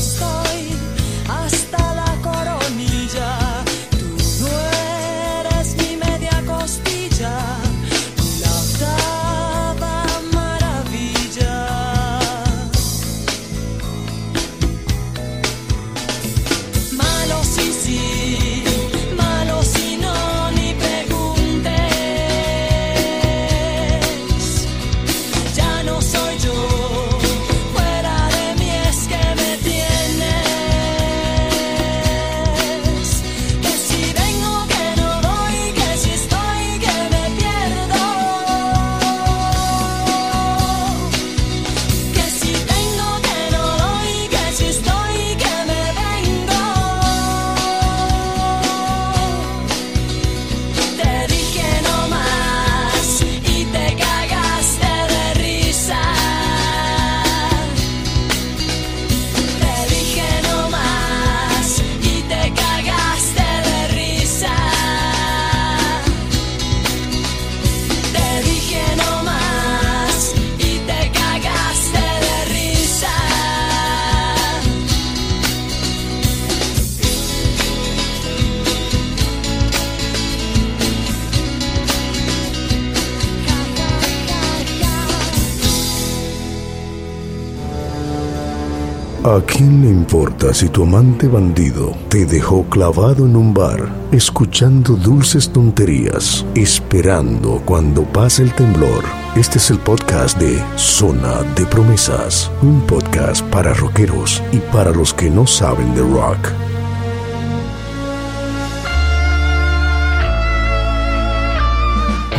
¿A 89.34 89.42
quién 89.42 89.82
le 89.82 89.90
importa 89.90 90.54
si 90.54 90.70
tu 90.70 90.84
amante 90.84 91.28
bandido 91.28 91.98
te 92.08 92.24
dejó 92.24 92.66
clavado 92.66 93.26
en 93.26 93.36
un 93.36 93.52
bar, 93.52 93.92
escuchando 94.12 94.94
dulces 94.94 95.52
tonterías, 95.52 96.46
esperando 96.54 97.60
cuando 97.66 98.04
pase 98.04 98.44
el 98.44 98.54
temblor? 98.54 99.04
Este 99.36 99.58
es 99.58 99.72
el 99.72 99.80
podcast 99.80 100.38
de 100.38 100.64
Zona 100.76 101.42
de 101.56 101.66
Promesas, 101.66 102.52
un 102.62 102.82
podcast 102.82 103.44
para 103.48 103.74
rockeros 103.74 104.40
y 104.52 104.60
para 104.72 104.92
los 104.92 105.16
que 105.16 105.32
no 105.32 105.48
saben 105.48 105.96
de 105.96 106.02
rock. 106.02 106.73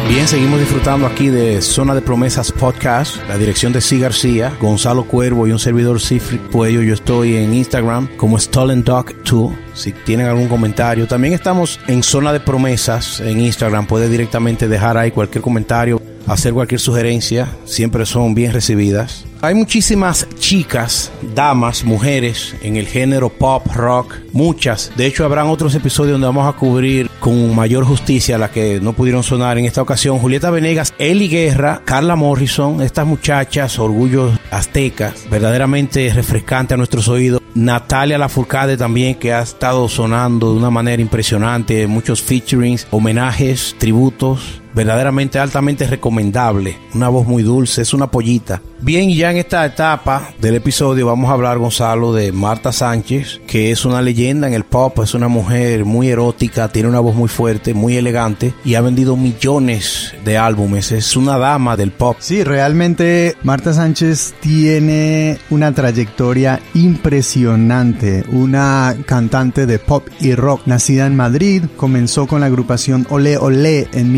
Bien, 0.09 0.29
seguimos 0.29 0.61
disfrutando 0.61 1.07
aquí 1.07 1.29
de 1.29 1.63
Zona 1.63 1.95
de 1.95 2.03
Promesas 2.03 2.53
Podcast, 2.53 3.17
la 3.27 3.39
dirección 3.39 3.73
de 3.73 3.81
C. 3.81 3.99
García, 3.99 4.53
Gonzalo 4.61 5.05
Cuervo 5.05 5.47
y 5.47 5.53
un 5.53 5.59
servidor 5.59 5.99
Cifri 5.99 6.37
Puello. 6.37 6.83
Yo 6.83 6.93
estoy 6.93 7.37
en 7.37 7.55
Instagram 7.55 8.09
como 8.19 8.39
Stolen 8.39 8.85
Dog 8.85 9.15
2. 9.25 9.53
Si 9.73 9.93
tienen 9.93 10.27
algún 10.27 10.49
comentario, 10.49 11.07
también 11.07 11.33
estamos 11.33 11.81
en 11.87 12.03
Zona 12.03 12.35
de 12.35 12.41
Promesas 12.41 13.21
en 13.21 13.41
Instagram. 13.41 13.87
Puede 13.87 14.11
directamente 14.11 14.69
dejar 14.69 14.99
ahí 14.99 15.11
cualquier 15.11 15.41
comentario, 15.41 16.01
hacer 16.27 16.53
cualquier 16.53 16.81
sugerencia. 16.81 17.49
Siempre 17.65 18.07
son 18.07 18.35
bien 18.35 18.53
recibidas. 18.53 19.25
Hay 19.45 19.55
muchísimas 19.55 20.27
chicas, 20.39 21.13
damas, 21.35 21.85
mujeres 21.85 22.57
en 22.63 22.77
el 22.77 22.87
género 22.87 23.29
pop, 23.29 23.67
rock, 23.75 24.15
muchas. 24.33 24.91
De 24.97 25.05
hecho, 25.05 25.25
habrán 25.27 25.49
otros 25.49 25.75
episodios 25.75 26.13
donde 26.13 26.29
vamos 26.29 26.49
a 26.49 26.57
cubrir 26.57 27.11
con 27.21 27.55
mayor 27.55 27.85
justicia 27.85 28.39
las 28.39 28.53
que 28.53 28.81
no 28.81 28.95
pudieron 28.95 29.23
sonar 29.23 29.59
en 29.59 29.67
esta 29.67 29.83
ocasión. 29.83 30.19
Julieta 30.19 30.51
Venegas, 30.51 30.95
Eli 30.99 31.29
Guerra, 31.29 31.83
Carla 31.85 32.17
Morrison, 32.17 32.81
estas 32.81 33.07
muchachas, 33.07 33.79
orgullos 33.79 34.33
aztecas, 34.51 35.27
verdaderamente 35.31 36.11
refrescante 36.15 36.73
a 36.73 36.79
nuestros 36.79 37.09
oídos. 37.09 37.43
Natalia 37.55 38.17
Lafourcade 38.17 38.79
también, 38.79 39.17
que 39.17 39.35
ha 39.35 39.43
estado 39.43 39.89
sonando 39.91 40.53
de 40.53 40.59
una 40.59 40.71
manera 40.71 41.03
impresionante, 41.03 41.87
muchos 41.87 42.23
featurings, 42.23 42.87
homenajes, 42.91 43.77
tributos, 43.79 44.63
verdaderamente 44.75 45.39
altamente 45.39 45.87
recomendable. 45.87 46.77
Una 46.95 47.09
voz 47.09 47.27
muy 47.27 47.43
dulce, 47.43 47.83
es 47.83 47.95
una 47.95 48.11
pollita. 48.11 48.61
Bien, 48.81 49.09
ya 49.11 49.31
en 49.31 49.39
esta 49.39 49.65
etapa 49.65 50.35
del 50.39 50.57
episodio 50.57 51.07
vamos 51.07 51.31
a 51.31 51.35
hablar, 51.35 51.59
Gonzalo, 51.59 52.13
de 52.13 52.33
Marta 52.33 52.71
Sánchez, 52.71 53.41
que 53.47 53.71
es 53.71 53.85
una 53.87 54.03
leyenda 54.03 54.47
en 54.47 54.53
el 54.53 54.65
pop, 54.65 54.99
es 55.03 55.15
una 55.15 55.29
mujer 55.29 55.85
muy 55.85 56.09
erótica, 56.09 56.69
tiene 56.69 56.91
una 56.91 57.01
voz 57.01 57.15
muy 57.15 57.29
fuerte, 57.29 57.73
muy 57.73 57.97
elegante 57.97 58.53
y 58.65 58.75
ha 58.75 58.83
vendido 58.83 59.17
millones 59.17 60.15
de 60.25 60.37
álbumes. 60.37 60.93
Es 60.93 61.17
una 61.17 61.39
dama 61.39 61.77
del 61.77 61.93
pop. 61.93 62.17
Sí, 62.21 62.45
realmente 62.45 63.37
Marta 63.43 63.73
Sánchez 63.73 64.35
tiene 64.41 65.39
una 65.49 65.73
trayectoria 65.73 66.61
impresionante, 66.75 68.25
una 68.29 68.97
cantante 69.07 69.65
de 69.65 69.79
pop 69.79 70.07
y 70.21 70.35
rock 70.35 70.67
nacida 70.67 71.07
en 71.07 71.17
Madrid, 71.17 71.65
comenzó 71.77 72.27
con 72.27 72.41
la 72.41 72.47
agrupación 72.47 73.07
Olé 73.09 73.39
Olé 73.39 73.89
en 73.93 74.13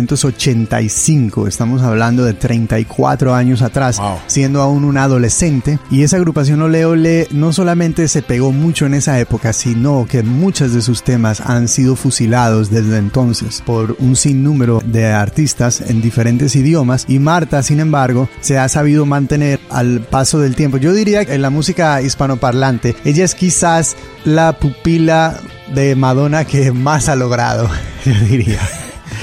1985, 0.00 1.46
estamos 1.46 1.82
hablando 1.82 2.24
de 2.24 2.34
34 2.34 3.34
años 3.34 3.62
atrás, 3.62 3.98
Wow. 3.98 4.18
siendo 4.26 4.60
aún 4.62 4.84
una 4.84 5.04
adolescente, 5.04 5.78
y 5.90 6.02
esa 6.02 6.16
agrupación 6.16 6.62
Olé 6.62 6.84
Olé 6.84 7.28
no 7.32 7.52
solamente 7.52 8.08
se 8.08 8.22
pegó 8.22 8.52
mucho 8.52 8.86
en 8.86 8.94
esa 8.94 9.18
época, 9.20 9.52
sino 9.52 10.06
que 10.08 10.22
muchos 10.22 10.72
de 10.72 10.82
sus 10.82 11.02
temas 11.02 11.40
han 11.40 11.68
sido 11.68 11.96
fusilados 11.96 12.70
desde 12.70 12.98
entonces 12.98 13.62
por 13.64 13.96
un 13.98 14.16
sinnúmero 14.16 14.82
de 14.84 15.06
artistas 15.12 15.80
en 15.80 16.00
diferentes 16.00 16.56
idiomas 16.56 17.04
y 17.08 17.18
Marta, 17.18 17.62
sin 17.62 17.80
embargo, 17.80 18.28
se 18.40 18.58
ha 18.58 18.68
sabido 18.68 19.06
mantener 19.06 19.60
al 19.70 20.00
paso 20.00 20.38
del 20.38 20.54
tiempo. 20.56 20.76
Yo 20.78 20.92
diría 20.92 21.24
que 21.24 21.34
en 21.34 21.42
la 21.42 21.50
música 21.50 22.00
hispanoparlante, 22.02 22.96
ella 23.04 23.24
es 23.24 23.34
quizás 23.34 23.96
la 24.24 24.52
pupila 24.58 25.36
de 25.74 25.94
Madonna 25.94 26.44
que 26.44 26.72
más 26.72 27.08
ha 27.08 27.16
logrado, 27.16 27.68
yo 28.04 28.12
diría. 28.28 28.58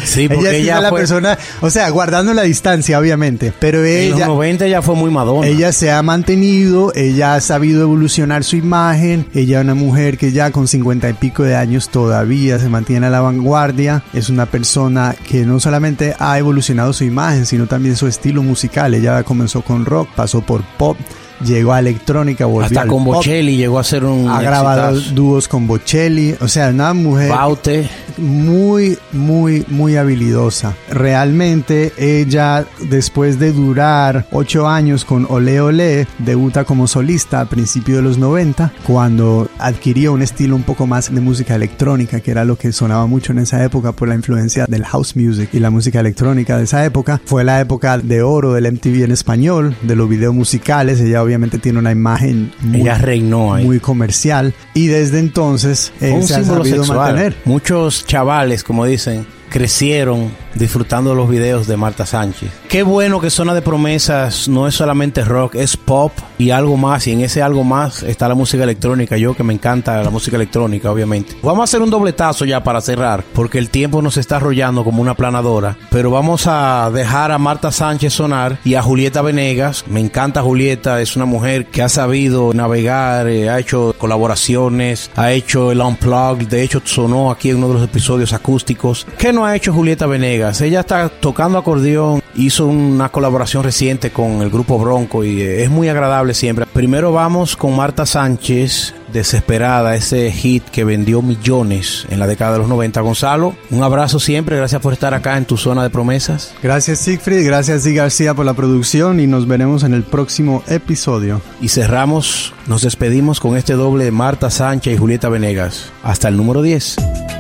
Sí, 0.04 0.22
Ella 0.22 0.36
porque 0.36 0.50
es 0.50 0.54
ella, 0.56 0.64
quizás 0.64 0.84
la 0.84 0.92
persona, 0.92 1.38
o 1.62 1.70
sea, 1.70 1.90
guardando 1.90 2.34
la 2.34 2.44
distancia, 2.44 3.00
obviamente, 3.00 3.54
pero 3.60 3.86
en 3.86 4.12
los 4.12 4.20
ella... 4.20 4.28
90 4.28 4.66
ella 4.66 4.82
fue 4.82 4.96
muy 4.96 5.12
Madonna. 5.12 5.48
Ella 5.48 5.72
se 5.72 5.92
ha 5.92 6.02
mantenido, 6.02 6.92
ella 6.96 7.36
ha 7.36 7.42
sabido 7.42 7.82
evolucionar 7.82 8.44
su 8.44 8.56
imagen, 8.56 9.26
ella 9.34 9.60
es 9.60 9.64
una 9.64 9.76
mujer 9.76 10.18
que 10.18 10.32
ya 10.32 10.52
con 10.52 10.68
cincuenta 10.68 11.10
y 11.10 11.14
pico 11.14 11.44
de 11.44 11.56
años 11.56 11.90
todavía 11.90 12.60
se 12.60 12.70
mantiene 12.70 13.08
a 13.08 13.10
la 13.10 13.22
vanguardia, 13.22 14.04
es 14.14 14.30
una 14.30 14.46
persona 14.46 15.16
que 15.30 15.46
no 15.46 15.60
solamente 15.60 16.16
ha 16.20 16.38
evolucionado 16.38 16.94
su 16.94 17.04
imagen, 17.04 17.46
sino 17.46 17.68
también 17.68 17.96
su 17.96 18.08
estilo 18.08 18.44
musical, 18.44 18.94
ella 18.94 19.24
comenzó 19.24 19.62
con 19.62 19.86
rock, 19.86 20.10
pasó 20.16 20.42
por 20.42 20.64
pop, 20.78 20.98
llegó 21.44 21.74
a 21.74 21.80
electrónica, 21.80 22.46
volvió 22.46 22.68
Hasta 22.68 22.82
al 22.82 22.88
con 22.88 23.04
pop, 23.04 23.16
Bocelli 23.16 23.58
llegó 23.58 23.80
a 23.80 23.84
ser 23.84 24.04
un 24.06 24.30
ha 24.30 24.42
grabado 24.42 25.00
dúos 25.14 25.48
con 25.48 25.68
Bocelli, 25.68 26.36
o 26.40 26.48
sea, 26.48 26.70
una 26.70 26.94
mujer 26.94 27.30
Baute. 27.30 27.90
Muy, 28.18 28.98
muy, 29.12 29.66
muy 29.68 29.96
habilidosa. 29.96 30.76
Realmente 30.90 31.94
ella, 31.98 32.66
después 32.90 33.40
de 33.40 33.52
durar 33.52 34.28
ocho 34.32 34.68
años 34.68 35.06
con 35.06 35.26
Ole 35.30 35.62
Ole, 35.62 36.08
debuta 36.20 36.64
como 36.64 36.88
solista 36.88 37.42
a 37.42 37.46
principios 37.46 37.98
de 37.98 38.04
los 38.04 38.18
90, 38.18 38.74
cuando 38.86 39.50
adquirió 39.60 40.14
un 40.14 40.22
estilo 40.22 40.56
un 40.56 40.64
poco 40.64 40.88
más 40.88 41.14
de 41.14 41.22
música 41.22 41.56
electrónica, 41.56 42.20
que 42.20 42.32
era 42.32 42.46
lo 42.46 42.58
que 42.58 42.72
sonaba 42.72 43.08
mucho 43.08 43.32
en 43.32 43.40
esa 43.40 43.64
época 43.64 43.92
por 43.92 44.08
la 44.08 44.16
influencia 44.16 44.66
del 44.68 44.86
house 44.86 45.16
music 45.16 45.50
y 45.54 45.60
la 45.60 45.70
música 45.70 46.00
electrónica 46.00 46.58
de 46.58 46.64
esa 46.64 46.86
época. 46.86 47.22
Fue 47.26 47.44
la 47.44 47.60
época 47.60 47.98
de 47.98 48.22
oro 48.22 48.54
del 48.54 48.72
MTV 48.72 49.04
en 49.04 49.12
español, 49.12 49.76
de 49.82 49.96
los 49.96 50.10
videos 50.10 50.34
musicales. 50.34 51.00
Ella 51.00 51.24
obviamente 51.24 51.58
tiene 51.60 51.80
una 51.80 51.92
imagen 51.92 52.52
muy, 52.62 52.82
Ella 52.82 52.98
reinó 52.98 53.56
muy 53.58 53.80
comercial 53.80 54.54
y 54.74 54.88
desde 54.88 55.20
entonces 55.20 55.92
eh, 56.02 56.12
un 56.12 56.24
se 56.24 56.36
ha 56.36 56.44
sabido 56.44 56.84
sexual. 56.84 57.14
mantener. 57.14 57.36
Muchos 57.46 58.06
chavales, 58.08 58.64
como 58.64 58.86
dicen, 58.86 59.28
crecieron 59.50 60.32
disfrutando 60.58 61.16
los 61.16 61.30
videos 61.30 61.68
de 61.68 61.78
Marta 61.78 62.06
Sánchez. 62.06 62.52
Qué 62.70 62.84
bueno 62.84 63.22
que 63.22 63.30
Zona 63.30 63.54
de 63.54 63.62
Promesas 63.62 64.48
no 64.48 64.68
es 64.68 64.76
solamente 64.76 65.24
rock, 65.24 65.56
es 65.56 65.78
pop 65.78 66.12
y 66.38 66.52
algo 66.52 66.78
más. 66.78 67.08
Y 67.08 67.14
en 67.14 67.22
ese 67.22 67.42
algo 67.42 67.64
más 67.64 68.04
está 68.04 68.28
la 68.28 68.36
música 68.36 68.64
electrónica. 68.64 69.18
Yo 69.18 69.36
que 69.36 69.44
me 69.44 69.54
encanta 69.54 70.02
la 70.04 70.10
música 70.10 70.36
electrónica, 70.36 70.92
obviamente. 70.92 71.36
Vamos 71.42 71.62
a 71.62 71.64
hacer 71.66 71.82
un 71.82 71.90
dobletazo 71.90 72.46
ya 72.46 72.64
para 72.64 72.82
cerrar, 72.82 73.24
porque 73.34 73.58
el 73.58 73.70
tiempo 73.70 74.02
nos 74.02 74.18
está 74.18 74.38
arrollando 74.38 74.84
como 74.84 75.02
una 75.02 75.16
planadora. 75.16 75.78
Pero 75.90 76.12
vamos 76.12 76.46
a 76.48 76.90
dejar 76.94 77.32
a 77.32 77.38
Marta 77.38 77.72
Sánchez 77.72 78.14
sonar 78.14 78.60
y 78.64 78.76
a 78.76 78.82
Julieta 78.82 79.22
Venegas. 79.22 79.86
Me 79.88 80.00
encanta 80.00 80.42
Julieta, 80.42 81.02
es 81.02 81.16
una 81.16 81.26
mujer 81.26 81.68
que 81.68 81.82
ha 81.82 81.90
sabido 81.90 82.54
navegar, 82.54 83.28
eh, 83.28 83.50
ha 83.50 83.60
hecho 83.60 83.96
colaboraciones, 83.98 85.12
ha 85.16 85.32
hecho 85.32 85.72
el 85.72 85.82
Unplugged. 85.82 86.48
De 86.48 86.64
hecho, 86.64 86.82
sonó 86.84 87.32
aquí 87.32 87.50
en 87.50 87.58
uno 87.58 87.70
de 87.70 87.74
los 87.76 87.84
episodios 87.84 88.34
acústicos. 88.34 89.06
¿Qué 89.18 89.34
no 89.34 89.46
ha 89.46 89.56
hecho 89.56 89.74
Julieta 89.74 90.06
Venegas? 90.06 90.47
Ella 90.62 90.80
está 90.80 91.10
tocando 91.10 91.58
acordeón, 91.58 92.22
hizo 92.36 92.68
una 92.68 93.10
colaboración 93.10 93.64
reciente 93.64 94.12
con 94.12 94.42
el 94.42 94.50
grupo 94.50 94.80
Bronco 94.80 95.24
y 95.24 95.42
eh, 95.42 95.64
es 95.64 95.70
muy 95.70 95.90
agradable 95.90 96.34
siempre. 96.34 96.66
Primero 96.72 97.12
vamos 97.12 97.58
con 97.58 97.76
Marta 97.76 98.06
Sánchez, 98.06 98.94
Desesperada, 99.12 99.96
ese 99.96 100.32
hit 100.32 100.64
que 100.66 100.84
vendió 100.84 101.22
millones 101.22 102.06
en 102.10 102.20
la 102.20 102.28
década 102.28 102.54
de 102.54 102.60
los 102.60 102.70
90. 102.70 103.02
Gonzalo, 103.02 103.56
un 103.72 103.84
abrazo 103.84 104.20
siempre, 104.20 104.56
gracias 104.56 104.82
por 104.82 104.94
estar 104.94 105.14
acá 105.14 105.38
en 105.38 105.46
tu 105.46 105.58
zona 105.58 105.84
de 105.84 105.90
promesas. 105.90 106.54
Gracias 106.64 107.00
Siegfried, 107.00 107.46
gracias 107.46 107.84
Di 107.84 107.94
García 107.94 108.34
por 108.34 108.46
la 108.46 108.54
producción 108.54 109.20
y 109.20 109.28
nos 109.28 109.48
veremos 109.48 109.84
en 109.84 109.94
el 109.94 110.04
próximo 110.04 110.64
episodio. 110.68 111.42
Y 111.60 111.68
cerramos, 111.70 112.54
nos 112.68 112.84
despedimos 112.84 113.42
con 113.42 113.58
este 113.58 113.74
doble 113.74 114.06
de 114.06 114.12
Marta 114.12 114.50
Sánchez 114.50 114.94
y 114.94 114.98
Julieta 114.98 115.28
Venegas. 115.28 115.92
Hasta 116.04 116.30
el 116.30 116.38
número 116.38 116.62
10. 116.62 117.37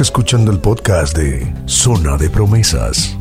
Escuchando 0.00 0.50
el 0.50 0.58
podcast 0.58 1.16
de 1.16 1.54
Zona 1.66 2.16
de 2.16 2.28
Promesas. 2.28 3.16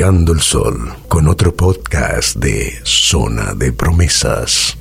El 0.00 0.40
Sol 0.40 0.94
con 1.08 1.28
otro 1.28 1.54
podcast 1.54 2.36
de 2.36 2.80
Zona 2.84 3.52
de 3.52 3.70
Promesas. 3.70 4.79